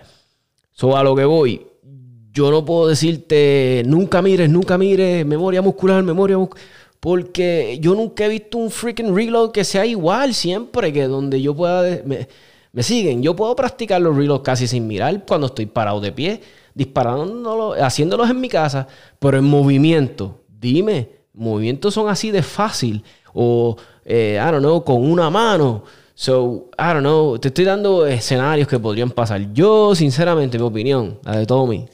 [0.73, 1.67] So, a lo que voy.
[2.33, 6.65] Yo no puedo decirte, nunca mires, nunca mires, memoria muscular, memoria muscular
[7.05, 11.55] porque yo nunca he visto un freaking reload que sea igual siempre, que donde yo
[11.55, 12.01] pueda...
[12.03, 16.41] Me, siguen, yo puedo practicar los reloads casi sin mirar cuando estoy parado de pie,
[16.73, 18.89] disparándolo, haciéndolos en mi casa,
[19.19, 20.41] pero en movimiento.
[20.49, 23.05] Dime, movimientos son así de fácil.
[23.33, 25.85] O, eh, I don't know, con una mano.
[26.15, 29.53] So, I don't know, te estoy dando escenarios que podrían pasar.
[29.53, 31.87] Yo, sinceramente, mi opinión, la de Tommy,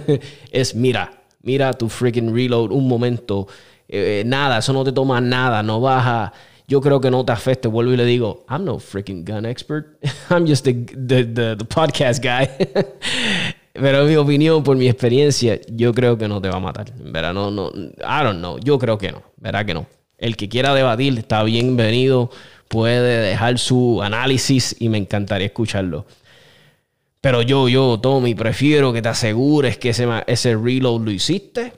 [0.50, 3.46] es mira, mira tu freaking reload un momento
[3.88, 6.32] eh, nada, eso no te toma nada, no baja.
[6.66, 7.68] Yo creo que no te afecte.
[7.68, 9.98] Vuelvo y le digo, I'm no freaking gun expert.
[10.30, 12.48] I'm just the, the, the, podcast guy.
[13.80, 16.92] Pero en mi opinión, por mi experiencia, yo creo que no te va a matar.
[16.96, 17.32] ¿Verdad?
[17.32, 18.58] No, no, I don't know.
[18.58, 19.22] Yo creo que no.
[19.36, 19.86] ¿Verdad que no?
[20.16, 22.30] El que quiera debatir está bienvenido.
[22.68, 26.06] Puede dejar su análisis y me encantaría escucharlo.
[27.20, 31.72] Pero yo, yo, Tommy, prefiero que te asegures que ese, ese reload lo hiciste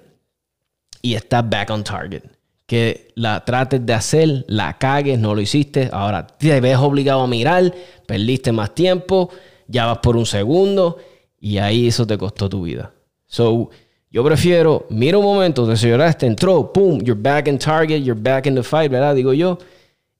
[1.02, 2.22] y estás back on target.
[2.66, 5.90] Que la trates de hacer, la cagues, no lo hiciste.
[5.92, 7.74] Ahora te ves obligado a mirar,
[8.06, 9.30] perdiste más tiempo,
[9.66, 10.98] ya vas por un segundo
[11.40, 12.92] y ahí eso te costó tu vida.
[13.26, 13.70] So,
[14.10, 18.46] yo prefiero, mira un momento, te lloraste, entró, pum, you're back in target, you're back
[18.46, 19.14] in the fight, ¿verdad?
[19.14, 19.58] Digo yo.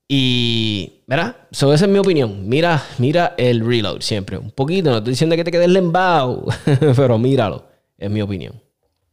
[0.07, 1.35] Y, ¿verdad?
[1.51, 2.49] So, esa es mi opinión.
[2.49, 4.37] Mira, mira el reload siempre.
[4.37, 6.45] Un poquito, no estoy diciendo que te quedes lembao,
[6.95, 7.65] pero míralo.
[7.97, 8.53] Es mi opinión.